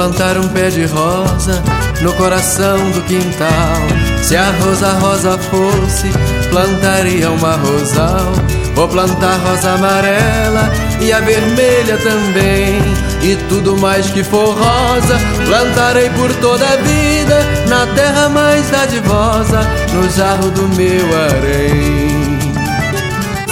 Plantar 0.00 0.38
um 0.38 0.48
pé 0.48 0.70
de 0.70 0.86
rosa 0.86 1.62
no 2.00 2.10
coração 2.14 2.90
do 2.92 3.02
quintal. 3.02 3.76
Se 4.22 4.34
a 4.34 4.50
rosa 4.52 4.92
rosa 4.94 5.36
fosse, 5.36 6.08
plantaria 6.48 7.30
uma 7.30 7.56
rosal. 7.56 8.32
Vou 8.74 8.88
plantar 8.88 9.38
rosa 9.44 9.72
amarela 9.72 10.72
e 11.02 11.12
a 11.12 11.20
vermelha 11.20 11.98
também. 11.98 12.80
E 13.20 13.36
tudo 13.50 13.76
mais 13.76 14.08
que 14.08 14.24
for 14.24 14.54
rosa, 14.54 15.18
plantarei 15.44 16.08
por 16.08 16.32
toda 16.36 16.64
a 16.64 16.76
vida. 16.76 17.38
Na 17.68 17.86
terra 17.94 18.30
mais 18.30 18.70
dadivosa, 18.70 19.60
no 19.92 20.08
jarro 20.08 20.50
do 20.50 20.66
meu 20.76 21.04
harém. 21.14 22.38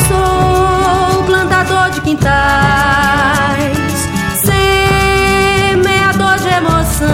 Sou 0.09 1.25
plantador 1.25 1.91
de 1.91 2.01
quintais, 2.01 3.88
emoção. 6.99 7.09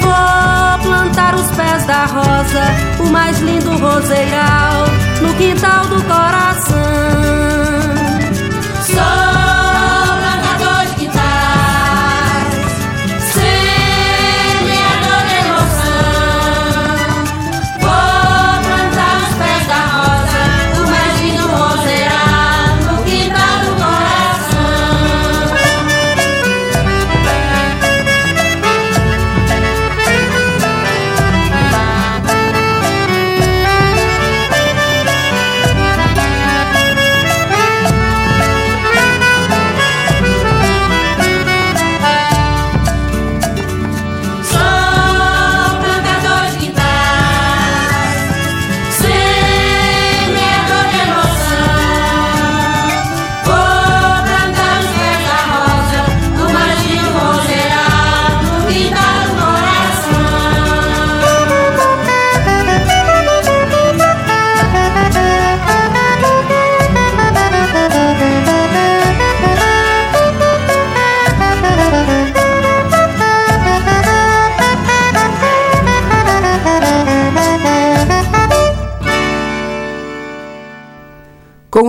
Vou 0.00 0.90
plantar 0.90 1.34
os 1.34 1.50
pés 1.52 1.84
da 1.86 2.04
rosa, 2.06 2.62
o 3.00 3.06
mais 3.10 3.38
lindo 3.40 3.76
roseiral, 3.76 4.86
no 5.20 5.34
quintal 5.34 5.86
do 5.86 6.02
coração. 6.04 7.57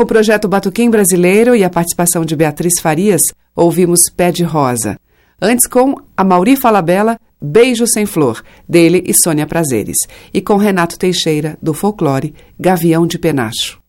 Projeto 0.10 0.48
Batuquim 0.48 0.90
Brasileiro 0.90 1.56
e 1.56 1.64
a 1.64 1.70
participação 1.70 2.26
de 2.26 2.36
Beatriz 2.36 2.82
Farias, 2.82 3.22
ouvimos 3.56 4.10
Pé 4.10 4.32
de 4.32 4.44
Rosa. 4.44 5.00
Antes 5.40 5.68
com 5.68 5.98
a 6.18 6.24
Mauri 6.24 6.56
Falabella, 6.56 7.20
Beijo 7.40 7.86
Sem 7.86 8.08
Flor, 8.08 8.42
dele 8.68 9.04
e 9.06 9.14
Sônia 9.14 9.46
Prazeres. 9.46 9.98
E 10.34 10.42
com 10.42 10.58
Renato 10.58 10.98
Teixeira, 10.98 11.60
do 11.62 11.76
Folclore, 11.76 12.34
Gavião 12.60 13.06
de 13.06 13.20
Penacho. 13.20 13.80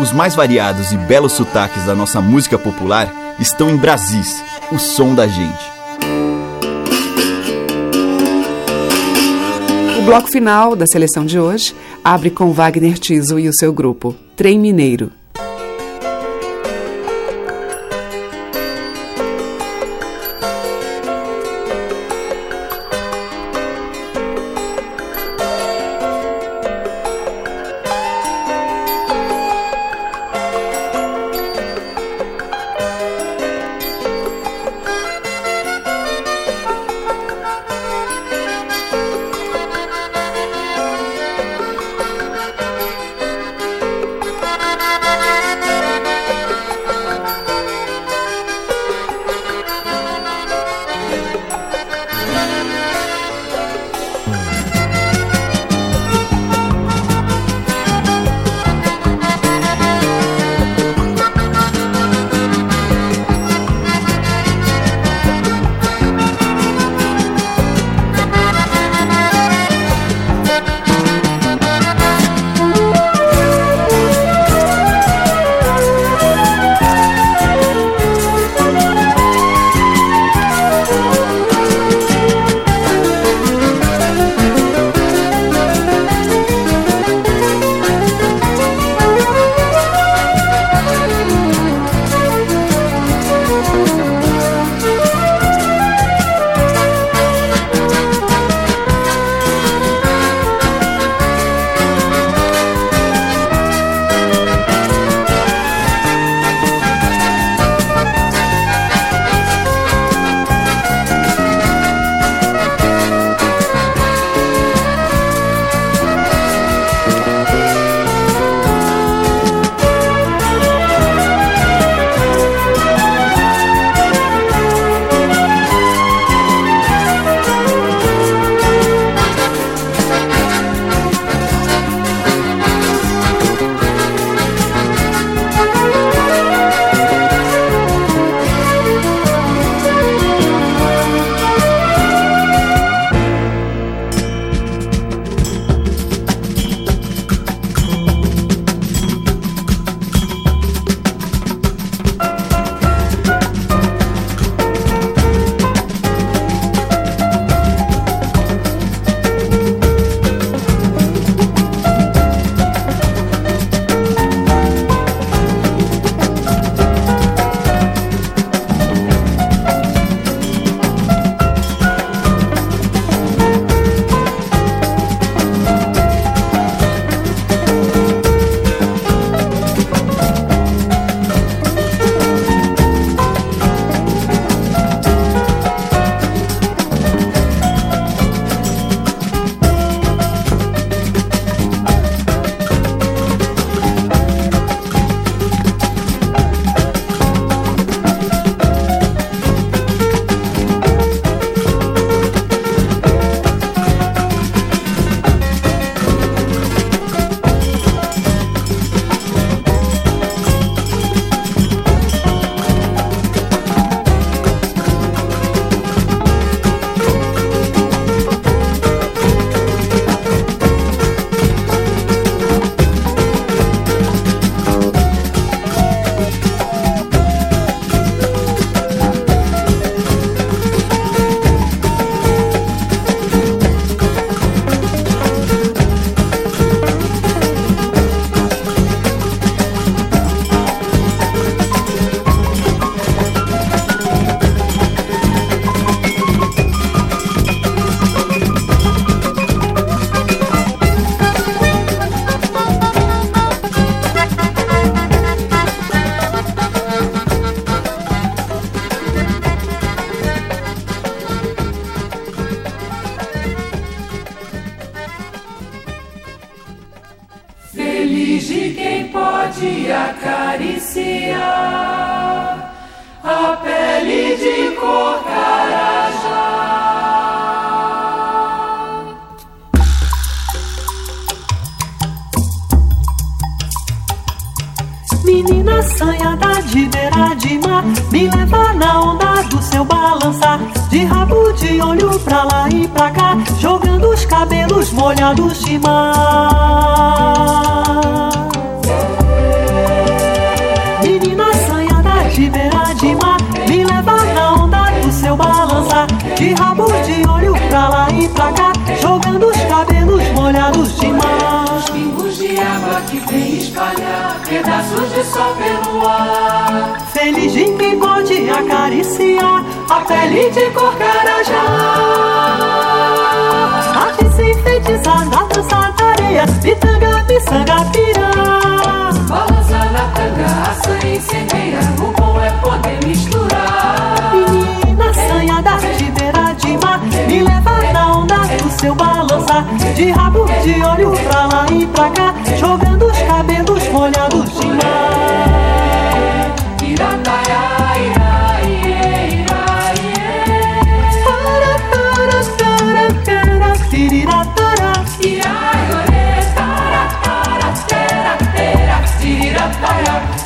Os 0.00 0.10
mais 0.10 0.34
variados 0.34 0.90
e 0.90 0.96
belos 0.96 1.32
sotaques 1.32 1.84
da 1.84 1.94
nossa 1.94 2.18
música 2.18 2.58
popular 2.58 3.36
estão 3.38 3.68
em 3.68 3.76
Brasis, 3.76 4.42
o 4.72 4.78
som 4.78 5.14
da 5.14 5.26
gente. 5.26 5.72
O 10.02 10.04
bloco 10.04 10.28
final 10.32 10.74
da 10.74 10.84
seleção 10.84 11.24
de 11.24 11.38
hoje 11.38 11.72
abre 12.04 12.30
com 12.30 12.52
Wagner 12.52 12.98
Tiso 12.98 13.38
e 13.38 13.48
o 13.48 13.52
seu 13.52 13.72
grupo, 13.72 14.14
Trem 14.36 14.58
Mineiro. 14.58 15.21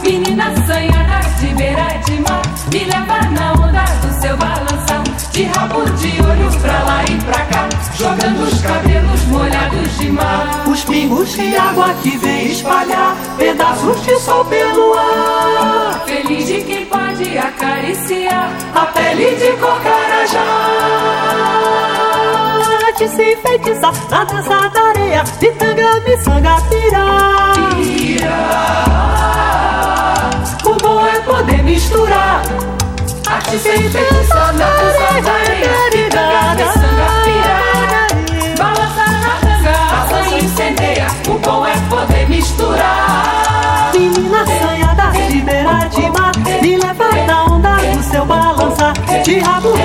Menina 0.06 0.54
sanha 0.68 1.02
das 1.02 1.40
de 1.40 1.52
beira 1.56 1.88
de 2.06 2.20
mar, 2.20 2.40
me 2.72 2.84
leva 2.84 3.28
na 3.32 3.52
onda 3.54 3.84
do 4.00 4.20
seu 4.20 4.36
balançar. 4.36 5.02
De 5.32 5.42
rabo 5.46 5.82
de 5.82 6.22
olho 6.22 6.60
pra 6.60 6.82
lá 6.84 7.04
e 7.04 7.16
pra 7.24 7.44
cá, 7.46 7.68
jogando 7.98 8.44
os 8.44 8.60
cabelos 8.60 9.24
molhados 9.24 9.98
de 9.98 10.12
mar. 10.12 10.62
Os 10.68 10.84
pingos 10.84 11.32
de 11.32 11.56
água 11.56 11.92
que 12.04 12.16
vem 12.18 12.52
espalhar, 12.52 13.16
pedaços 13.36 14.00
de 14.04 14.16
sol 14.20 14.44
pelo 14.44 14.94
ar. 14.94 16.04
Feliz 16.06 16.46
de 16.46 16.62
quem 16.62 16.86
pode 16.86 17.36
acariciar 17.36 18.52
a 18.76 18.86
pele 18.86 19.34
de 19.34 19.52
cocarajá 19.58 20.46
te 22.96 23.08
se 23.08 23.34
enfeitiçar 23.34 23.92
Na 24.10 24.24
dança 24.24 24.68
da 24.70 24.82
areia, 24.88 25.24
pitanga, 25.38 26.00
miçanga, 26.00 26.56
pirá 26.70 27.52
Pirá 27.76 28.85
misturar 31.66 32.42
arte 33.28 33.58
sem 33.58 33.82
pensar 33.90 34.52
na 34.54 34.66
dança 34.66 35.20
da 35.20 35.32
a 36.62 36.72
sanga 36.72 37.06
balançar 38.56 39.12
na 39.20 39.34
tanga, 39.40 39.76
ação 40.00 40.38
incendeia. 40.38 41.06
O 41.28 41.38
bom 41.38 41.66
é 41.66 41.74
poder 41.90 42.28
misturar. 42.28 43.90
Menina 43.92 44.46
sanha 44.46 44.94
da 44.94 45.10
ribeira 45.10 45.88
de 45.88 46.08
mar, 46.10 46.32
me 46.62 46.76
levanta 46.78 47.26
na 47.26 47.44
onda 47.46 47.76
do 47.76 48.02
seu 48.04 48.24
balançar, 48.24 48.94
de 49.24 49.38
rabo 49.40 49.75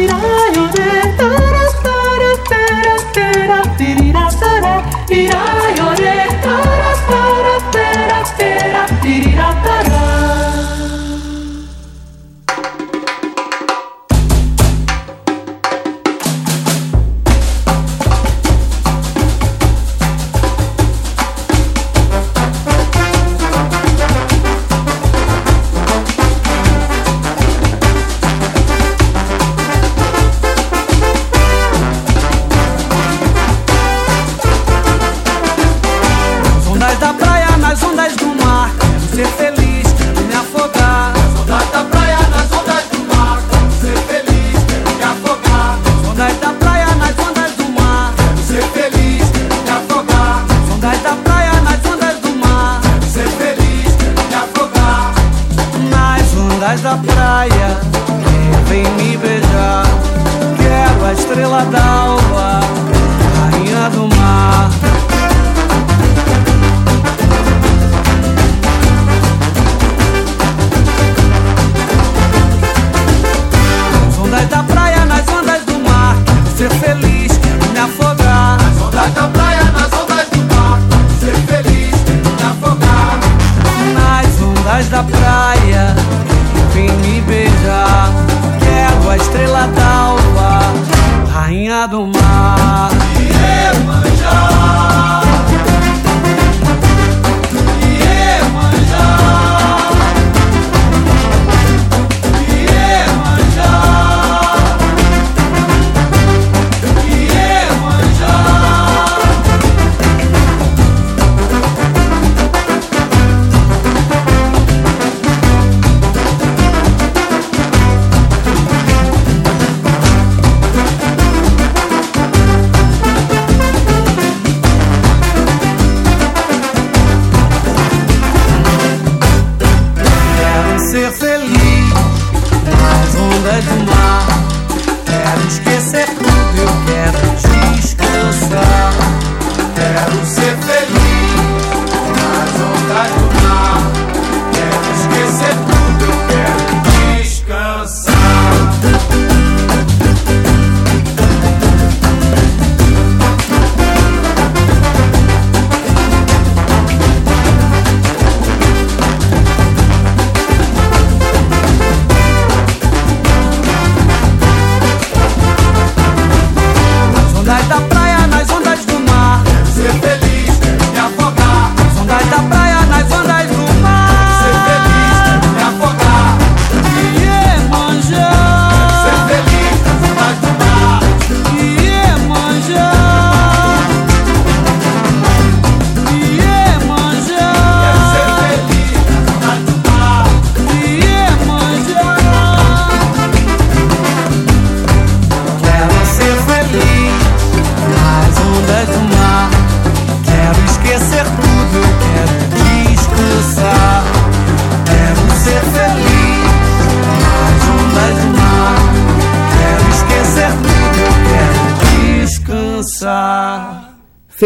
Mira, 0.00 0.18
yo 0.54 0.70
te 0.70 0.89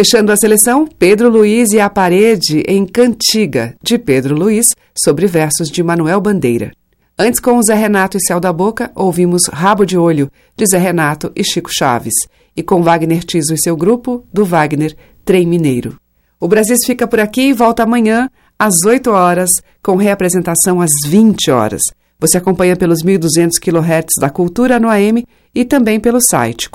Fechando 0.05 0.33
a 0.33 0.37
seleção, 0.37 0.87
Pedro 0.99 1.31
Luiz 1.31 1.71
e 1.71 1.81
a 1.81 1.89
Parede 1.89 2.63
em 2.69 2.85
Cantiga, 2.85 3.75
de 3.83 3.97
Pedro 3.97 4.35
Luiz, 4.35 4.67
sobre 4.95 5.27
versos 5.27 5.71
de 5.71 5.83
Manuel 5.83 6.21
Bandeira. 6.21 6.73
Antes, 7.19 7.41
com 7.41 7.59
Zé 7.63 7.73
Renato 7.73 8.19
e 8.19 8.21
Céu 8.21 8.39
da 8.39 8.53
Boca, 8.53 8.93
ouvimos 8.95 9.47
Rabo 9.51 9.87
de 9.87 9.97
Olho, 9.97 10.31
de 10.55 10.67
Zé 10.67 10.77
Renato 10.77 11.33
e 11.35 11.43
Chico 11.43 11.71
Chaves. 11.73 12.13
E 12.55 12.63
com 12.63 12.83
Wagner 12.83 13.25
Tiso 13.25 13.55
e 13.55 13.59
seu 13.59 13.75
grupo, 13.75 14.23
do 14.31 14.45
Wagner, 14.45 14.95
Trem 15.25 15.47
Mineiro. 15.47 15.99
O 16.39 16.47
Brasil 16.47 16.77
fica 16.85 17.09
por 17.09 17.19
aqui 17.19 17.49
e 17.49 17.55
volta 17.55 17.83
amanhã, 17.85 18.29
às 18.59 18.75
8 18.85 19.11
horas, 19.11 19.49
com 19.83 19.97
reapresentação 19.97 20.83
às 20.83 20.91
20 21.07 21.51
horas. 21.51 21.81
Você 22.21 22.37
acompanha 22.37 22.77
pelos 22.77 23.03
1.200 23.03 23.53
kHz 23.59 24.21
da 24.21 24.29
Cultura 24.29 24.79
no 24.79 24.91
AM 24.91 25.25
e 25.55 25.65
também 25.65 25.99
pelo 25.99 26.21
site 26.21 26.69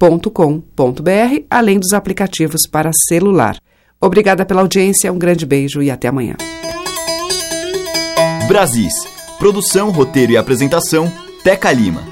culturabrasil.com.br, 0.00 1.44
além 1.50 1.78
dos 1.78 1.92
aplicativos 1.92 2.62
para 2.70 2.90
celular. 3.08 3.56
Obrigada 4.00 4.46
pela 4.46 4.62
audiência, 4.62 5.12
um 5.12 5.18
grande 5.18 5.44
beijo 5.44 5.82
e 5.82 5.90
até 5.90 6.08
amanhã. 6.08 6.36
Brasis. 8.48 8.94
Produção, 9.38 9.90
roteiro 9.90 10.32
e 10.32 10.36
apresentação, 10.36 11.10
Teca 11.42 11.72
Lima. 11.72 12.02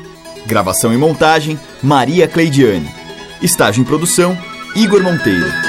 Gravação 0.47 0.93
e 0.95 0.97
montagem, 0.97 1.59
Maria 1.83 2.27
Cleidiane. 2.27 2.89
Estágio 3.43 3.83
em 3.83 3.85
produção, 3.85 4.37
Igor 4.75 5.03
Monteiro. 5.03 5.68